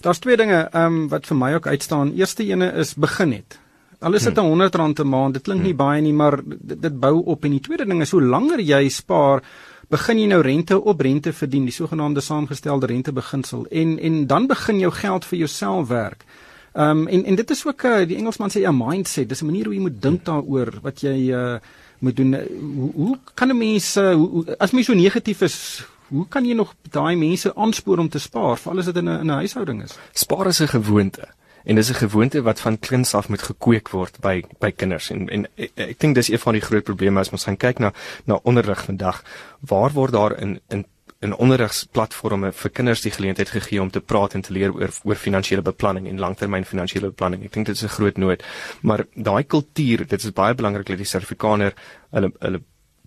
Daar's 0.00 0.22
twee 0.24 0.36
dinge 0.40 0.68
um, 0.72 1.08
wat 1.12 1.26
vir 1.28 1.36
my 1.36 1.52
ook 1.54 1.66
uitstaan. 1.66 2.14
Eerste 2.16 2.46
ene 2.48 2.72
is 2.80 2.94
begin 2.94 3.36
net. 3.36 3.58
Al 4.00 4.16
is 4.16 4.24
dit 4.24 4.36
hmm. 4.36 4.56
'n 4.56 4.70
R100 4.70 5.04
'n 5.04 5.08
maand, 5.08 5.34
dit 5.34 5.42
klink 5.42 5.60
nie 5.60 5.74
hmm. 5.74 5.76
baie 5.76 6.00
nie, 6.00 6.12
maar 6.12 6.40
dit, 6.44 6.82
dit 6.82 7.00
bou 7.00 7.20
op 7.24 7.44
en 7.44 7.50
die 7.50 7.60
tweede 7.60 7.84
ding 7.84 8.00
is 8.00 8.10
hoe 8.10 8.22
langer 8.22 8.60
jy 8.60 8.88
spaar, 8.88 9.42
begin 9.90 10.18
jy 10.18 10.26
nou 10.26 10.40
rente 10.40 10.80
op 10.80 11.00
rente 11.00 11.32
verdien, 11.32 11.64
die 11.64 11.74
sogenaamde 11.74 12.20
saamgestelde 12.20 12.86
rentebeginsel 12.86 13.66
en 13.70 13.98
en 13.98 14.26
dan 14.26 14.46
begin 14.46 14.78
jou 14.78 14.92
geld 14.92 15.24
vir 15.24 15.38
jouself 15.38 15.88
werk. 15.88 16.24
Ehm 16.72 16.98
um, 16.98 17.08
en 17.08 17.24
en 17.24 17.34
dit 17.34 17.50
is 17.50 17.66
ook 17.66 17.84
'n 17.84 18.00
uh, 18.00 18.06
die 18.06 18.16
Engelsman 18.16 18.50
sê 18.50 18.64
'n 18.64 18.76
mindset. 18.76 19.28
Dis 19.28 19.42
'n 19.42 19.46
manier 19.46 19.64
hoe 19.64 19.74
jy 19.74 19.80
moet 19.80 20.02
dink 20.02 20.24
daaroor 20.24 20.80
wat 20.82 21.00
jy 21.00 21.32
uh 21.32 21.58
moet 22.00 22.16
doen. 22.16 22.34
Hoe, 22.74 22.92
hoe 22.94 23.18
kan 23.34 23.48
'n 23.48 23.58
mens 23.58 23.94
hoe, 23.94 24.56
as 24.58 24.70
mens 24.70 24.86
so 24.86 24.94
negatief 24.94 25.40
is, 25.40 25.84
hoe 26.08 26.26
kan 26.28 26.46
jy 26.46 26.54
nog 26.54 26.74
daai 26.90 27.16
mense 27.16 27.54
aanspoor 27.54 27.98
om 27.98 28.08
te 28.08 28.18
spaar, 28.18 28.58
veral 28.58 28.78
as 28.78 28.84
dit 28.90 28.96
in 28.96 29.08
'n 29.08 29.20
in 29.20 29.30
'n 29.30 29.40
huishouding 29.42 29.82
is? 29.82 29.98
Spaar 30.12 30.46
is 30.46 30.60
'n 30.60 30.68
gewoonte 30.68 31.28
en 31.64 31.74
dis 31.74 31.90
'n 31.90 31.94
gewoonte 31.94 32.42
wat 32.42 32.60
van 32.60 32.78
kleins 32.78 33.14
af 33.14 33.28
moet 33.28 33.42
gekweek 33.42 33.88
word 33.88 34.20
by 34.20 34.44
by 34.58 34.70
kinders 34.70 35.10
en 35.10 35.28
en 35.28 35.46
ek, 35.56 35.70
ek 35.74 36.00
dink 36.00 36.14
dis 36.14 36.28
een 36.28 36.38
van 36.38 36.52
die 36.52 36.62
groot 36.62 36.84
probleme 36.84 37.20
as 37.20 37.30
ons 37.30 37.44
gaan 37.44 37.56
kyk 37.56 37.78
na 37.78 37.92
na 38.24 38.40
onderrig 38.42 38.84
vandag. 38.84 39.22
Waar 39.60 39.92
word 39.92 40.12
daar 40.12 40.38
in 40.40 40.60
in 40.68 40.86
in 41.20 41.34
onderrigsplatforme 41.36 42.52
vir 42.56 42.72
kinders 42.72 43.02
die 43.04 43.12
geleentheid 43.12 43.50
gegee 43.52 43.80
om 43.82 43.90
te 43.92 44.00
praat 44.00 44.34
en 44.34 44.44
te 44.44 44.54
leer 44.56 44.72
oor 44.72 44.92
oor 45.04 45.20
finansiële 45.20 45.62
beplanning 45.62 46.08
en 46.08 46.20
langtermyn 46.22 46.64
finansiële 46.64 47.12
beplanning. 47.12 47.44
Ek 47.44 47.52
dink 47.52 47.66
dit 47.66 47.76
is 47.76 47.84
'n 47.84 47.96
groot 47.96 48.16
nood. 48.16 48.42
Maar 48.82 49.04
daai 49.14 49.44
kultuur, 49.44 50.06
dit 50.06 50.24
is 50.24 50.32
baie 50.32 50.54
belangrik 50.54 50.86
dat 50.86 50.96
die 50.96 51.06
Suid-Afrikaner 51.06 51.74
hulle 52.10 52.32
hulle 52.40 52.62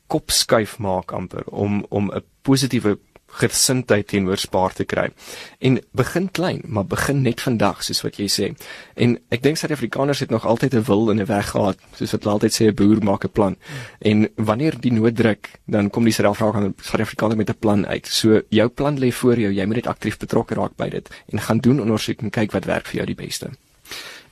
kop 0.08 0.32
skuif 0.32 0.78
maak 0.80 1.12
amper 1.12 1.44
om 1.48 1.86
om 1.90 2.12
'n 2.12 2.24
positiewe 2.44 3.00
gesindheid 3.40 4.08
teenoor 4.08 4.38
spaar 4.38 4.74
te 4.74 4.86
kry. 4.86 5.10
En 5.60 5.80
begin 5.92 6.30
klein, 6.32 6.62
maar 6.66 6.86
begin 6.86 7.22
net 7.22 7.42
vandag 7.42 7.84
soos 7.84 8.04
wat 8.06 8.20
jy 8.22 8.28
sê. 8.30 8.50
En 8.96 9.18
ek 9.34 9.44
dink 9.44 9.58
Suid-Afrikaners 9.58 10.24
het 10.24 10.30
nog 10.34 10.46
altyd 10.46 10.76
'n 10.76 10.84
wil 10.84 11.10
en 11.12 11.22
'n 11.22 11.26
weg 11.26 11.50
gehad, 11.50 11.78
soos 11.96 12.12
wat 12.12 12.24
hulle 12.24 12.34
altyd 12.34 12.54
sê 12.54 12.64
'n 12.68 12.76
boer 12.76 13.04
maak 13.04 13.26
'n 13.26 13.32
plan. 13.32 13.56
En 14.02 14.30
wanneer 14.36 14.80
die 14.80 14.94
nood 14.94 15.16
druk, 15.16 15.50
dan 15.66 15.90
kom 15.90 16.04
die 16.04 16.14
Suid-Afrikaner 16.14 17.38
met 17.38 17.50
'n 17.50 17.60
plan 17.60 17.88
uit. 17.88 18.08
So 18.08 18.42
jou 18.50 18.70
plan 18.70 19.00
lê 19.00 19.12
voor 19.12 19.40
jou, 19.40 19.52
jy 19.52 19.66
moet 19.66 19.76
net 19.76 19.88
aktief 19.88 20.18
betrokke 20.18 20.54
raak 20.54 20.76
by 20.76 20.90
dit 20.90 21.10
en 21.30 21.40
gaan 21.40 21.58
doen 21.58 21.82
ondersoek 21.82 22.22
en 22.22 22.30
kyk 22.30 22.52
wat 22.52 22.66
werk 22.66 22.86
vir 22.86 22.96
jou 22.96 23.06
die 23.06 23.26
beste. 23.26 23.50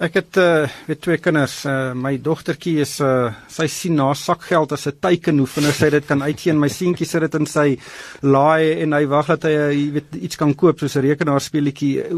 Ek 0.02 0.16
het 0.18 0.38
uh 0.42 0.66
weet 0.88 1.02
twee 1.06 1.20
kinders. 1.22 1.60
Uh 1.70 1.92
my 1.94 2.16
dogtertjie 2.26 2.80
is 2.82 2.96
uh 3.06 3.30
sy 3.54 3.68
sien 3.70 4.00
na 4.00 4.08
sakgeld 4.18 4.72
as 4.74 4.88
'n 4.90 4.98
teiken 4.98 5.38
hoe 5.38 5.46
vinnig 5.46 5.76
sy 5.78 5.90
dit 5.94 6.06
kan 6.10 6.24
uitgee 6.24 6.54
en 6.54 6.60
my 6.60 6.70
seentjie 6.70 7.06
sit 7.06 7.22
dit 7.22 7.36
in 7.38 7.46
sy 7.46 7.78
laai 8.26 8.82
en 8.82 8.98
hy 8.98 9.06
wag 9.06 9.28
dat 9.28 9.46
hy 9.46 9.92
weet 9.94 10.18
iets 10.18 10.42
kan 10.42 10.56
koop 10.56 10.80
soos 10.80 10.98
'n 10.98 11.06
rekenaarspeletjie. 11.06 12.10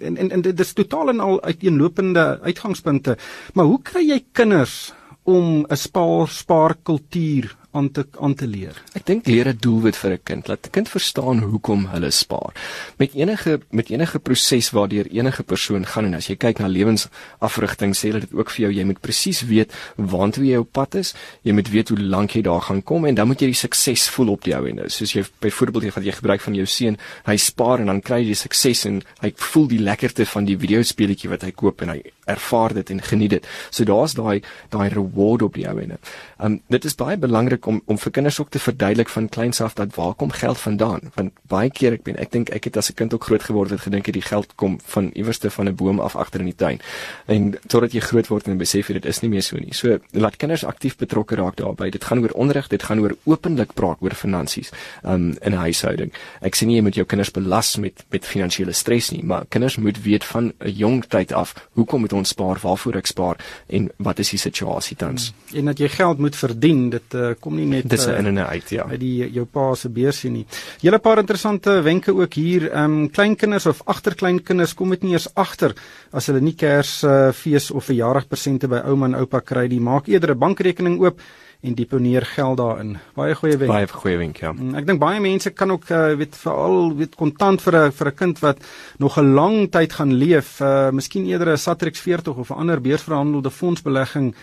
En 0.00 0.16
en 0.16 0.30
en 0.30 0.42
dit 0.42 0.60
is 0.60 0.74
totaal 0.74 1.08
en 1.08 1.20
al 1.20 1.40
uiteenlopende 1.40 2.38
uitgangspunte. 2.42 3.16
Maar 3.54 3.64
hoe 3.64 3.80
kry 3.82 4.04
jy 4.12 4.20
kinders 4.32 4.92
om 5.24 5.64
'n 5.64 5.76
spaar 5.76 6.28
spaarkultuur 6.28 7.56
aan 7.76 7.90
te 7.92 8.06
aan 8.20 8.34
te 8.34 8.46
leer. 8.48 8.76
Ek 8.96 9.04
dink 9.06 9.26
leer 9.26 9.48
'n 9.48 9.58
doelwit 9.60 9.96
vir 9.96 10.12
'n 10.12 10.22
kind, 10.24 10.48
laat 10.48 10.66
'n 10.66 10.70
kind 10.70 10.88
verstaan 10.88 11.38
hoekom 11.50 11.86
hulle 11.92 12.10
spaar. 12.10 12.52
Met 12.98 13.14
enige 13.14 13.60
met 13.70 13.90
enige 13.90 14.18
proses 14.18 14.70
waardeur 14.70 15.06
enige 15.06 15.42
persoon 15.42 15.86
gaan 15.86 16.04
en 16.04 16.14
as 16.14 16.26
jy 16.26 16.36
kyk 16.36 16.58
na 16.58 16.66
lewensafrigting 16.66 17.94
sê 17.94 18.08
hulle 18.08 18.20
dit 18.20 18.32
ook 18.32 18.50
vir 18.50 18.62
jou, 18.64 18.72
jy 18.72 18.84
moet 18.84 19.00
presies 19.00 19.42
weet 19.42 19.72
waantoe 19.96 20.46
jy 20.46 20.56
op 20.56 20.72
pad 20.72 20.94
is, 20.94 21.14
jy 21.42 21.52
moet 21.52 21.68
weet 21.68 21.88
hoe 21.88 21.98
lank 21.98 22.30
jy 22.30 22.42
daar 22.42 22.62
gaan 22.62 22.82
kom 22.82 23.04
en 23.04 23.14
dan 23.14 23.26
moet 23.26 23.40
jy 23.40 23.46
die 23.46 23.62
sukses 23.66 24.08
voel 24.08 24.28
op 24.30 24.44
jou 24.44 24.68
en 24.68 24.90
soos 24.90 25.12
jy 25.12 25.24
byvoorbeeld 25.40 25.84
jy 25.84 25.90
gaan 25.90 26.04
jy 26.04 26.12
gebruik 26.12 26.40
van 26.40 26.54
jou 26.54 26.66
seun, 26.66 26.96
hy 27.26 27.36
spaar 27.36 27.80
en 27.80 27.86
dan 27.86 28.00
kry 28.00 28.20
jy 28.20 28.32
die 28.32 28.34
sukses 28.34 28.86
en 28.86 29.02
hy 29.20 29.32
voel 29.36 29.66
die 29.68 29.78
lekkerte 29.80 30.26
van 30.26 30.44
die 30.44 30.56
videospeletjie 30.56 31.30
wat 31.30 31.42
hy 31.42 31.52
koop 31.52 31.82
en 31.82 31.88
hy 31.88 32.02
ervaar 32.26 32.74
dit 32.74 32.90
en 32.90 33.02
geniet 33.02 33.30
dit. 33.30 33.46
So 33.70 33.84
daar's 33.84 34.14
daai 34.18 34.42
daai 34.70 34.88
reward 34.92 35.42
op 35.42 35.54
die 35.54 35.66
ou 35.68 35.78
ene. 35.80 35.98
Um 36.42 36.60
dit 36.72 36.84
is 36.84 36.96
baie 36.98 37.16
belangrik 37.16 37.65
om 37.66 37.82
om 37.86 37.98
vir 37.98 38.12
kinders 38.12 38.40
ook 38.40 38.50
te 38.50 38.58
verduidelik 38.58 39.08
van 39.08 39.28
kleins 39.28 39.60
af 39.60 39.74
dat 39.74 39.94
waar 39.94 40.14
kom 40.14 40.30
geld 40.30 40.58
vandaan? 40.58 41.10
Want 41.14 41.32
baie 41.48 41.70
keer 41.70 41.92
ek 41.92 42.02
ben 42.02 42.16
ek 42.16 42.32
dink 42.32 42.50
ek 42.50 42.64
het 42.64 42.76
as 42.76 42.90
'n 42.90 42.94
kind 42.94 43.14
ook 43.14 43.24
groot 43.24 43.42
geword 43.42 43.70
het 43.70 43.80
gedink 43.80 44.12
die 44.12 44.22
geld 44.22 44.54
kom 44.54 44.78
van 44.84 45.10
iewerste 45.14 45.50
van 45.50 45.68
'n 45.68 45.74
boom 45.74 46.00
af 46.00 46.16
agter 46.16 46.40
in 46.40 46.46
die 46.46 46.54
tuin. 46.54 46.80
En 47.26 47.58
totdat 47.66 47.92
jy 47.92 48.00
groot 48.00 48.26
word 48.28 48.46
en 48.46 48.58
besef 48.58 48.88
jy 48.88 48.94
dit 48.94 49.06
is 49.06 49.20
nie 49.20 49.30
meer 49.30 49.42
so 49.42 49.56
nie. 49.56 49.74
So 49.74 49.98
laat 50.10 50.36
kinders 50.36 50.64
aktief 50.64 50.96
betrokke 50.96 51.34
raak 51.36 51.56
daarbey. 51.56 51.90
Dit 51.90 52.04
gaan 52.04 52.18
oor 52.18 52.30
onderrig, 52.30 52.68
dit 52.68 52.82
gaan 52.82 53.00
oor 53.00 53.16
openlik 53.24 53.74
praat 53.74 53.96
oor 54.00 54.14
finansies 54.14 54.70
um 55.04 55.36
in 55.42 55.52
'n 55.52 55.58
huishouding. 55.58 56.12
Ek 56.40 56.56
sê 56.56 56.66
nie 56.66 56.76
jy 56.76 56.82
moet 56.82 56.94
jou 56.94 57.06
kinders 57.06 57.30
belas 57.30 57.76
met 57.76 58.04
met 58.10 58.24
finansiële 58.24 58.72
stres 58.72 59.10
nie, 59.10 59.24
maar 59.24 59.44
kinders 59.48 59.76
moet 59.76 60.02
weet 60.02 60.24
van 60.24 60.52
'n 60.60 60.70
jong 60.70 61.04
tyd 61.08 61.32
af 61.32 61.54
hoekom 61.72 62.00
moet 62.00 62.12
ons 62.12 62.28
spaar, 62.28 62.58
waarvoor 62.62 62.96
ek 62.96 63.06
spaar 63.06 63.36
en 63.66 63.90
wat 63.96 64.18
is 64.18 64.30
die 64.30 64.38
situasie 64.38 64.96
tans. 64.96 65.32
En 65.54 65.64
dat 65.64 65.78
jy 65.78 65.88
geld 65.88 66.18
moet 66.18 66.36
verdien, 66.36 66.90
dit 66.90 67.14
uh, 67.14 67.34
kom 67.40 67.55
nie 67.56 67.66
net 67.70 67.88
dis 67.90 68.06
uh, 68.06 68.18
in 68.18 68.30
en 68.30 68.38
uit 68.38 68.70
ja 68.70 68.86
uit 68.90 69.00
die 69.00 69.30
jou 69.34 69.46
pa 69.46 69.74
se 69.74 69.88
beursie 69.88 70.30
nie. 70.30 70.44
Julle 70.84 71.00
paar 71.02 71.22
interessante 71.22 71.80
wenke 71.82 72.14
ook 72.14 72.34
hier. 72.34 72.70
Ehm 72.70 73.00
um, 73.02 73.08
kleinkinders 73.10 73.66
of 73.66 73.82
agterkleinkinders 73.86 74.74
kom 74.74 74.90
dit 74.94 75.02
nie 75.02 75.16
eers 75.16 75.28
agter 75.34 75.74
as 76.12 76.26
hulle 76.30 76.40
nie 76.40 76.54
Kersfees 76.54 77.70
uh, 77.70 77.76
of 77.76 77.84
verjaardag 77.84 78.28
persente 78.28 78.68
by 78.68 78.84
ouma 78.86 79.10
en 79.10 79.18
oupa 79.22 79.40
kry 79.40 79.66
nie. 79.68 79.80
Maak 79.80 80.08
eerder 80.08 80.34
'n 80.34 80.38
bankrekening 80.38 81.00
oop 81.00 81.20
en 81.60 81.74
deponeer 81.74 82.26
geld 82.26 82.56
daarin. 82.60 82.96
Baie 83.14 83.34
goeie 83.34 83.56
wenk. 83.56 83.70
Baie 83.70 83.88
goeie 83.88 84.18
wenk, 84.20 84.40
ja. 84.44 84.52
Mm, 84.52 84.74
ek 84.78 84.86
dink 84.88 85.00
baie 85.00 85.20
mense 85.22 85.50
kan 85.56 85.72
ook 85.74 85.88
uh, 85.90 86.12
weet 86.18 86.36
veral 86.36 86.92
weet 86.98 87.16
kontant 87.16 87.62
vir 87.64 87.78
'n 87.80 87.92
vir 87.92 88.10
'n 88.10 88.16
kind 88.16 88.38
wat 88.40 88.58
nog 88.98 89.18
'n 89.18 89.34
lang 89.34 89.70
tyd 89.70 89.92
gaan 89.92 90.12
leef, 90.12 90.60
uh 90.60 90.90
miskien 90.90 91.26
eerder 91.26 91.52
'n 91.52 91.58
Satrix 91.58 92.00
40 92.00 92.36
of 92.36 92.50
'n 92.50 92.60
ander 92.60 92.80
beursverhandelde 92.80 93.50
fondsbelegging 93.50 94.34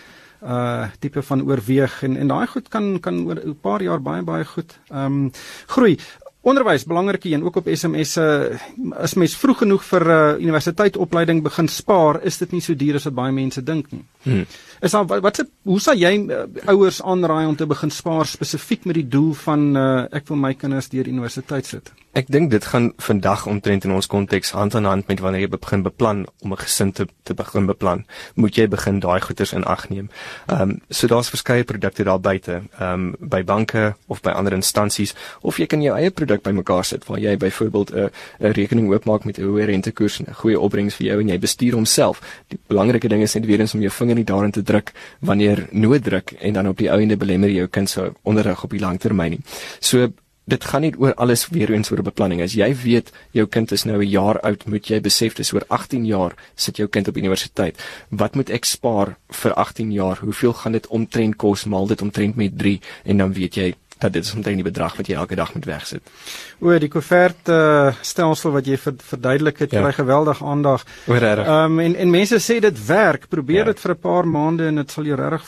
uh 0.44 0.86
tipe 1.00 1.22
van 1.22 1.42
oorweeg 1.42 2.02
en 2.02 2.16
en 2.16 2.28
daai 2.28 2.46
goed 2.46 2.68
kan 2.68 3.00
kan 3.00 3.24
oor 3.26 3.40
'n 3.40 3.58
paar 3.60 3.82
jaar 3.82 4.02
baie 4.02 4.22
baie 4.22 4.44
goed 4.44 4.78
ehm 4.90 5.24
um, 5.24 5.30
groei. 5.66 5.98
Onderwys 6.44 6.84
belangrike 6.84 7.30
een 7.30 7.44
ook 7.44 7.56
op 7.56 7.68
SMS 7.72 8.12
se 8.12 8.24
uh, 8.52 8.90
as 8.96 9.14
mens 9.14 9.36
vroeg 9.36 9.58
genoeg 9.58 9.84
vir 9.84 10.04
'n 10.04 10.10
uh, 10.10 10.40
universiteitsopleiding 10.40 11.42
begin 11.42 11.68
spaar, 11.68 12.22
is 12.22 12.38
dit 12.38 12.52
nie 12.52 12.60
so 12.60 12.74
duur 12.74 12.94
as 12.94 13.04
wat 13.04 13.14
baie 13.14 13.32
mense 13.32 13.62
dink 13.62 13.90
nie. 13.90 14.04
Hmm. 14.24 14.46
Is 14.80 14.92
daar 14.92 15.06
wat 15.06 15.20
wat 15.22 15.44
hoe 15.62 15.80
sal 15.80 15.96
jy 15.96 16.12
uh, 16.28 16.44
ouers 16.68 17.02
aanraai 17.02 17.46
om 17.46 17.56
te 17.56 17.66
begin 17.66 17.90
spaar 17.90 18.26
spesifiek 18.28 18.84
met 18.84 18.98
die 18.98 19.08
doel 19.08 19.32
van 19.44 19.76
uh, 19.76 19.84
ek 20.12 20.28
wil 20.28 20.40
my 20.40 20.52
kinders 20.60 20.90
deur 20.92 21.08
universiteit 21.08 21.68
sit? 21.68 21.92
Ek 22.14 22.28
dink 22.30 22.50
dit 22.52 22.64
gaan 22.70 22.92
vandag 23.02 23.46
omtrent 23.50 23.84
in 23.88 23.94
ons 23.96 24.06
konteks 24.06 24.52
hand 24.54 24.76
aan 24.78 24.86
hand 24.86 25.08
met 25.10 25.22
wanneer 25.24 25.46
jy 25.46 25.50
begin 25.56 25.82
beplan 25.82 26.24
om 26.44 26.52
'n 26.52 26.60
gesin 26.60 26.92
te 26.92 27.06
te 27.24 27.34
begin 27.34 27.66
beplan, 27.66 28.04
moet 28.34 28.56
jy 28.56 28.68
begin 28.68 29.00
daai 29.00 29.20
goeders 29.20 29.52
in 29.52 29.64
ag 29.64 29.88
neem. 29.88 30.10
Ehm 30.46 30.60
um, 30.60 30.80
so 30.90 31.06
daar's 31.06 31.28
verskeie 31.28 31.64
produkte 31.64 32.04
daar 32.04 32.20
buite, 32.20 32.62
ehm 32.78 32.92
um, 32.92 33.14
by 33.18 33.42
banke 33.42 33.94
of 34.06 34.20
by 34.20 34.30
ander 34.30 34.52
instansies 34.52 35.14
of 35.40 35.58
jy 35.58 35.66
kan 35.66 35.82
jou 35.82 35.96
eie 35.96 36.10
produk 36.10 36.42
bymekaar 36.42 36.84
sit 36.84 37.04
waar 37.06 37.18
jy 37.18 37.36
byvoorbeeld 37.36 37.90
'n 37.90 38.10
'n 38.40 38.52
rekening 38.52 38.92
oopmaak 38.92 39.24
met 39.24 39.38
'n 39.38 39.42
hoë 39.42 39.64
rentekoers 39.64 40.18
en 40.20 40.26
'n 40.28 40.34
goeie 40.34 40.60
opbrengs 40.60 40.94
vir 40.94 41.06
jou 41.06 41.20
en 41.20 41.28
jy 41.28 41.38
bestuur 41.38 41.72
homself. 41.72 42.20
Die 42.48 42.58
belangrike 42.66 43.08
ding 43.08 43.22
is 43.22 43.34
net 43.34 43.46
weer 43.46 43.60
eens 43.60 43.74
om 43.74 43.80
jou 43.80 43.90
vinger 43.90 44.13
nie 44.14 44.24
daarin 44.24 44.52
te 44.52 44.62
druk 44.62 44.92
wanneer 45.20 45.68
nood 45.72 46.04
druk 46.04 46.34
en 46.40 46.52
dan 46.52 46.68
op 46.68 46.78
die 46.78 46.90
ou 46.90 47.00
ende 47.00 47.16
belemmer 47.16 47.48
jy 47.48 47.64
jou 47.64 47.68
kind 47.68 47.90
se 47.90 48.12
onderrig 48.22 48.64
op 48.64 48.70
die 48.70 48.80
lang 48.80 49.00
termyn 49.00 49.30
nie. 49.30 49.40
So 49.80 50.12
dit 50.44 50.64
gaan 50.64 50.84
nie 50.84 50.92
oor 51.00 51.14
alles 51.20 51.46
weer 51.48 51.70
eens 51.72 51.90
oor 51.90 52.02
beplanning. 52.04 52.42
As 52.44 52.54
jy 52.56 52.68
weet 52.82 53.10
jou 53.32 53.46
kind 53.48 53.72
is 53.72 53.84
nou 53.84 53.98
'n 53.98 54.08
jaar 54.08 54.40
oud, 54.40 54.66
moet 54.66 54.86
jy 54.86 55.00
besef 55.00 55.34
dis 55.34 55.52
oor 55.52 55.64
18 55.68 56.04
jaar 56.04 56.34
sit 56.54 56.76
jou 56.76 56.88
kind 56.88 57.08
op 57.08 57.16
universiteit. 57.16 57.76
Wat 58.10 58.34
moet 58.34 58.50
ek 58.50 58.64
spaar 58.64 59.16
vir 59.30 59.54
18 59.54 59.92
jaar? 59.92 60.18
Hoeveel 60.20 60.52
gaan 60.52 60.72
dit 60.72 60.86
omtrent 60.86 61.36
kos? 61.36 61.64
Maal 61.64 61.86
dit 61.86 62.02
omtrent 62.02 62.36
met 62.36 62.58
3 62.58 62.80
en 63.04 63.16
dan 63.16 63.32
weet 63.32 63.54
jy 63.54 63.74
dat 63.98 64.12
dit 64.12 64.24
is 64.24 64.34
omtrent 64.34 64.60
die 64.60 64.66
bedrag 64.66 64.96
wat 64.96 65.08
jy 65.08 65.16
elke 65.16 65.36
dag 65.38 65.54
moet 65.54 65.64
wegsit. 65.64 66.14
O, 66.60 66.72
die 66.78 66.90
koevert 66.92 67.48
uh, 67.48 67.94
stelsel 68.02 68.54
wat 68.56 68.66
jy 68.66 68.78
verduidelik 68.78 69.58
het, 69.64 69.72
ja. 69.72 69.80
kry 69.84 69.92
geweldig 69.92 70.42
aandag. 70.44 70.84
Ehm 71.46 71.78
um, 71.78 71.80
en 71.80 71.96
en 71.96 72.10
mense 72.10 72.40
sê 72.42 72.60
dit 72.60 72.86
werk. 72.86 73.28
Probeer 73.28 73.64
ja. 73.64 73.70
dit 73.72 73.80
vir 73.80 73.94
'n 73.94 74.00
paar 74.00 74.26
maande 74.26 74.66
en 74.66 74.82
dit 74.82 74.90
sal 74.90 75.04
jou 75.04 75.18
regtig 75.20 75.44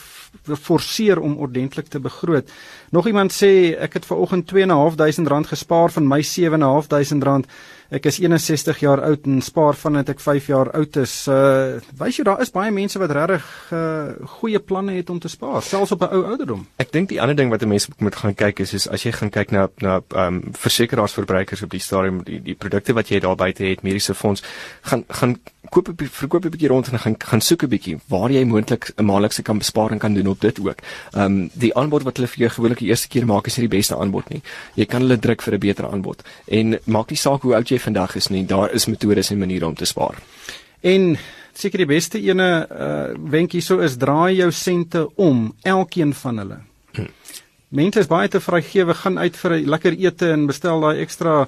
forceer 0.55 1.19
om 1.19 1.37
ordentlik 1.37 1.87
te 1.87 1.99
begroot. 1.99 2.49
Nog 2.89 3.07
iemand 3.07 3.33
sê 3.33 3.75
ek 3.79 3.93
het 3.93 4.05
ver 4.05 4.17
oggend 4.17 4.53
2.500 4.53 5.27
rand 5.27 5.47
gespaar 5.47 5.91
van 5.91 6.07
my 6.07 6.21
7.500 6.23 7.23
rand. 7.23 7.45
Ek 7.87 8.03
is 8.09 8.17
61 8.19 8.81
jaar 8.83 8.99
oud 9.07 9.27
en 9.31 9.37
spaar 9.41 9.77
vandat 9.79 10.09
ek 10.11 10.19
5 10.19 10.47
jaar 10.51 10.71
oud 10.75 10.97
is. 10.99 11.13
Uh 11.31 11.79
wys 11.95 12.17
jy 12.19 12.25
daar 12.27 12.41
is 12.43 12.51
baie 12.51 12.71
mense 12.75 12.99
wat 12.99 13.13
regtig 13.15 13.45
uh 13.71 14.27
goeie 14.37 14.59
planne 14.59 14.97
het 14.97 15.09
om 15.09 15.21
te 15.23 15.31
spaar, 15.31 15.61
selfs 15.63 15.93
op 15.95 16.03
'n 16.03 16.11
ou 16.11 16.23
ouderdom. 16.33 16.65
Ek 16.83 16.91
dink 16.91 17.09
die 17.09 17.21
ander 17.21 17.35
ding 17.35 17.49
wat 17.49 17.63
'n 17.63 17.69
mens 17.69 17.87
moet 17.97 18.15
gaan 18.15 18.35
kyk 18.35 18.59
is 18.59 18.73
is 18.73 18.87
as 18.89 19.03
jy 19.03 19.11
gaan 19.11 19.29
kyk 19.29 19.51
na 19.51 19.69
na 19.79 20.01
ehm 20.09 20.35
um, 20.35 20.41
versekeraarsverbruikers 20.51 21.63
op 21.63 21.69
die 21.69 21.79
stadium 21.79 22.23
die 22.23 22.41
die 22.41 22.55
produkte 22.55 22.93
wat 22.93 23.07
jy 23.07 23.19
daar 23.19 23.35
buite 23.35 23.63
het, 23.63 23.83
mediese 23.83 24.13
fonds, 24.13 24.43
gaan 24.81 25.05
gaan 25.07 25.39
koop 25.69 25.87
'n 25.89 25.95
verkoop 26.11 26.45
'n 26.45 26.49
bietjie 26.49 26.67
rond 26.67 26.87
en 26.87 26.99
gaan 26.99 27.15
gaan 27.17 27.41
soek 27.41 27.63
'n 27.63 27.69
bietjie 27.69 27.97
waar 28.07 28.31
jy 28.31 28.43
moontlik 28.43 28.91
'n 28.95 29.05
maandelikse 29.05 29.41
kan 29.41 29.57
besparing 29.57 29.99
kan 29.99 30.13
doen 30.13 30.27
op 30.27 30.41
dit 30.41 30.59
ook. 30.59 30.79
Ehm 31.13 31.23
um, 31.23 31.49
die 31.53 31.75
aanbod 31.75 32.03
wat 32.03 32.17
hulle 32.17 32.27
vir 32.27 32.39
jou 32.39 32.49
gewoonlik 32.49 32.79
die 32.79 32.89
eerste 32.89 33.07
keer 33.07 33.25
maak 33.25 33.47
is 33.47 33.57
nie 33.57 33.67
die 33.67 33.77
beste 33.77 33.95
aanbod 33.95 34.29
nie. 34.29 34.41
Jy 34.75 34.85
kan 34.85 35.01
hulle 35.01 35.19
druk 35.19 35.41
vir 35.41 35.53
'n 35.53 35.59
beter 35.59 35.87
aanbod. 35.87 36.23
En 36.45 36.79
maak 36.85 37.09
nie 37.09 37.17
saak 37.17 37.41
hoe 37.41 37.55
oud 37.55 37.69
jy 37.69 37.76
vandag 37.79 38.15
is 38.15 38.27
nie, 38.29 38.45
daar 38.45 38.73
is 38.73 38.85
metodes 38.85 39.31
en 39.31 39.37
maniere 39.37 39.65
om 39.65 39.75
te 39.75 39.85
spaar. 39.85 40.17
En 40.81 41.17
seker 41.53 41.77
die 41.77 41.89
beste 41.89 42.21
ene 42.21 42.67
uh 42.69 43.31
wenk 43.31 43.51
hierso 43.57 43.79
is 43.79 43.97
draai 43.97 44.35
jou 44.37 44.51
sente 44.51 45.07
om, 45.15 45.53
elkeen 45.63 46.13
van 46.13 46.37
hulle. 46.37 46.59
Hm. 46.93 47.09
Mense 47.69 47.99
is 47.99 48.07
baie 48.07 48.27
te 48.27 48.39
vrygewig, 48.39 49.01
gaan 49.01 49.17
uit 49.19 49.35
vir 49.35 49.53
'n 49.53 49.69
lekker 49.69 49.93
ete 49.93 50.31
en 50.31 50.45
bestel 50.47 50.81
daai 50.81 51.01
ekstra 51.01 51.47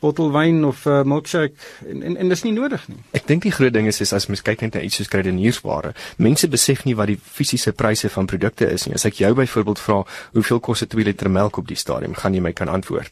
bottel 0.00 0.30
wyn 0.32 0.64
of 0.64 0.86
'n 0.86 0.90
uh, 0.90 1.02
milkshake 1.02 1.54
en 1.88 2.02
en 2.02 2.16
en 2.16 2.28
dis 2.28 2.42
nie 2.42 2.52
nodig 2.52 2.88
nie. 2.88 2.98
Ek 3.10 3.26
dink 3.26 3.42
die 3.42 3.52
groot 3.52 3.72
ding 3.72 3.86
is 3.86 4.00
is 4.00 4.12
as 4.12 4.26
mens 4.26 4.42
kyk 4.42 4.60
net 4.60 4.74
na 4.74 4.80
iets 4.80 4.96
soos 4.96 5.08
kruideniersware, 5.08 5.94
mense 6.16 6.48
besef 6.48 6.84
nie 6.84 6.94
wat 6.94 7.06
die 7.06 7.18
fisiese 7.22 7.72
pryse 7.72 8.08
van 8.08 8.26
produkte 8.26 8.70
is 8.70 8.86
nie. 8.86 8.94
As 8.94 9.04
ek 9.04 9.14
jou 9.14 9.34
byvoorbeeld 9.34 9.78
vra, 9.78 10.04
hoeveel 10.32 10.60
kos 10.60 10.82
'n 10.82 10.86
2 10.86 11.04
liter 11.04 11.30
melk 11.30 11.56
op 11.56 11.66
die 11.66 11.76
stadium, 11.76 12.14
gaan 12.14 12.34
jy 12.34 12.40
my 12.40 12.52
kan 12.52 12.68
antwoord? 12.68 13.10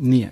Nee. 0.00 0.30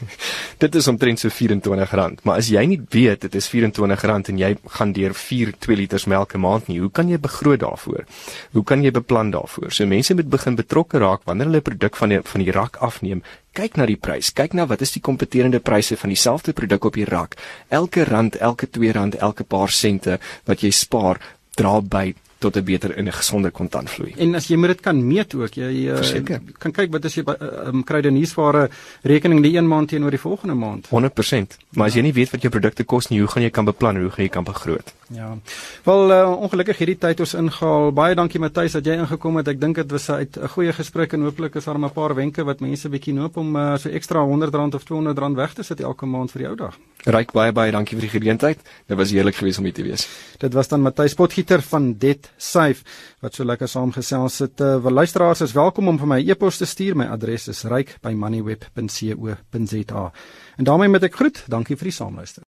dit 0.62 0.74
is 0.74 0.88
omtrent 0.88 1.20
so 1.20 1.28
R24, 1.28 2.22
maar 2.22 2.38
as 2.38 2.50
jy 2.52 2.62
nie 2.68 2.78
weet 2.92 3.24
dit 3.26 3.36
is 3.38 3.48
R24 3.50 4.30
en 4.30 4.38
jy 4.38 4.50
gaan 4.76 4.92
deur 4.96 5.14
4 5.16 5.52
2 5.58 5.78
liters 5.80 6.06
melk 6.10 6.34
'n 6.34 6.40
maand 6.44 6.68
nie, 6.68 6.78
hoe 6.80 6.90
kan 6.90 7.08
jy 7.08 7.18
begroot 7.18 7.60
daarvoor? 7.60 8.04
Hoe 8.52 8.64
kan 8.64 8.84
jy 8.84 8.92
beplan 8.94 9.30
daarvoor? 9.30 9.72
So 9.72 9.86
mense 9.86 10.14
moet 10.14 10.30
begin 10.30 10.56
betrokke 10.56 10.98
raak 10.98 11.24
wanneer 11.24 11.46
hulle 11.46 11.58
'n 11.58 11.68
produk 11.70 11.96
van 11.96 12.08
die 12.08 12.20
van 12.22 12.40
die 12.44 12.52
rak 12.52 12.76
afneem. 12.76 13.22
Kyk 13.52 13.76
na 13.76 13.86
die 13.86 13.96
prys. 13.96 14.32
Kyk 14.32 14.52
na 14.54 14.66
wat 14.66 14.80
is 14.80 14.92
die 14.92 15.02
kompeterende 15.02 15.60
pryse 15.60 15.96
van 15.96 16.08
dieselfde 16.08 16.52
produk 16.52 16.84
op 16.84 16.94
die 16.94 17.04
rak. 17.04 17.34
Elke 17.68 18.04
rand, 18.04 18.36
elke 18.36 18.70
2 18.70 18.92
rand, 18.92 19.14
elke 19.14 19.44
paar 19.44 19.70
sente 19.70 20.20
wat 20.44 20.60
jy 20.60 20.70
spaar, 20.70 21.18
dra 21.56 21.80
by 21.80 22.14
tot 22.40 22.56
'n 22.56 22.64
beter 22.64 22.96
en 22.96 23.04
'n 23.04 23.12
gesonder 23.12 23.50
kontantvloei. 23.50 24.14
En 24.16 24.34
as 24.34 24.46
jy 24.48 24.56
moet 24.56 24.68
dit 24.68 24.80
kan 24.80 25.06
meet 25.06 25.34
ook, 25.34 25.54
jy 25.54 25.92
uh, 25.92 26.38
kan 26.58 26.72
kyk 26.72 26.90
wat 26.92 27.04
as 27.04 27.14
jy 27.14 27.22
uh, 27.26 27.68
um, 27.68 27.84
kry 27.84 28.00
die 28.00 28.10
nuusware 28.10 28.70
rekening 29.02 29.42
die 29.42 29.56
een 29.56 29.68
maand 29.68 29.88
teenoor 29.88 30.10
die 30.10 30.20
volgende 30.20 30.54
maand. 30.54 30.88
100%. 30.88 31.58
Maar 31.76 31.86
as 31.86 31.94
jy 31.94 32.02
nie 32.02 32.12
weet 32.12 32.30
wat 32.30 32.42
jou 32.42 32.50
produkte 32.50 32.84
kos 32.84 33.08
nie, 33.08 33.20
hoe 33.20 33.28
gaan 33.28 33.42
jy 33.42 33.50
kan 33.50 33.64
beplan 33.64 33.96
hoe 33.96 34.10
gaan 34.10 34.24
jy 34.24 34.30
kan 34.30 34.44
begroot? 34.44 34.94
Ja. 35.12 35.36
Wel 35.84 36.10
uh, 36.10 36.40
ongelukkig 36.40 36.78
hierdie 36.78 36.98
tyd 36.98 37.20
ons 37.20 37.34
ingehaal. 37.34 37.92
Baie 37.92 38.14
dankie 38.14 38.40
Matthys 38.40 38.72
dat 38.72 38.86
jy 38.86 38.94
ingekom 39.02 39.36
het. 39.36 39.48
Ek 39.48 39.60
dink 39.60 39.76
dit 39.76 39.90
was 39.90 40.08
'n 40.08 40.28
'n 40.42 40.48
goeie 40.48 40.72
gesprek 40.72 41.12
en 41.12 41.22
hooplik 41.22 41.54
is 41.56 41.64
daar 41.64 41.78
'n 41.78 41.90
paar 41.90 42.14
wenke 42.14 42.44
wat 42.44 42.60
mense 42.60 42.88
bietjie 42.88 43.14
noop 43.14 43.36
om 43.36 43.56
uh, 43.56 43.76
so 43.76 43.88
ekstra 43.88 44.24
R100 44.24 44.74
of 44.74 44.84
R200 44.84 45.34
weg 45.34 45.54
te 45.54 45.62
sit 45.62 45.80
elke 45.80 46.06
maand 46.06 46.30
vir 46.30 46.38
die 46.38 46.48
ou 46.48 46.56
dag. 46.56 46.78
Ryk 47.04 47.32
baie 47.32 47.52
baie 47.52 47.72
dankie 47.72 47.98
vir 47.98 48.08
die 48.08 48.18
geleentheid. 48.18 48.58
Dit 48.86 48.96
was 48.96 49.10
heerlik 49.10 49.34
geweest 49.34 49.58
om 49.58 49.64
hier 49.64 49.74
te 49.74 49.82
wees. 49.82 50.08
Dit 50.38 50.54
was 50.54 50.68
dan 50.68 50.80
Matthys 50.80 51.14
Potgieter 51.14 51.62
van 51.62 51.98
Det 51.98 52.29
Safe 52.36 52.82
wat 53.20 53.34
so 53.34 53.44
lekker 53.44 53.68
saamgesels 53.68 54.38
het. 54.38 54.60
Uh, 54.60 54.82
wel 54.82 54.92
luisteraars 54.92 55.40
is 55.40 55.52
welkom 55.52 55.88
om 55.88 55.98
vir 55.98 56.08
my 56.08 56.28
e-pos 56.28 56.56
te 56.56 56.66
stuur. 56.66 56.96
My 56.96 57.06
adres 57.06 57.48
is 57.48 57.64
ryk@moneyweb.co.za. 57.64 60.12
En 60.56 60.64
daarmee 60.64 60.88
met 60.88 61.02
ek 61.02 61.14
groet. 61.14 61.44
Dankie 61.48 61.76
vir 61.76 61.84
die 61.84 61.94
saamluister. 61.94 62.42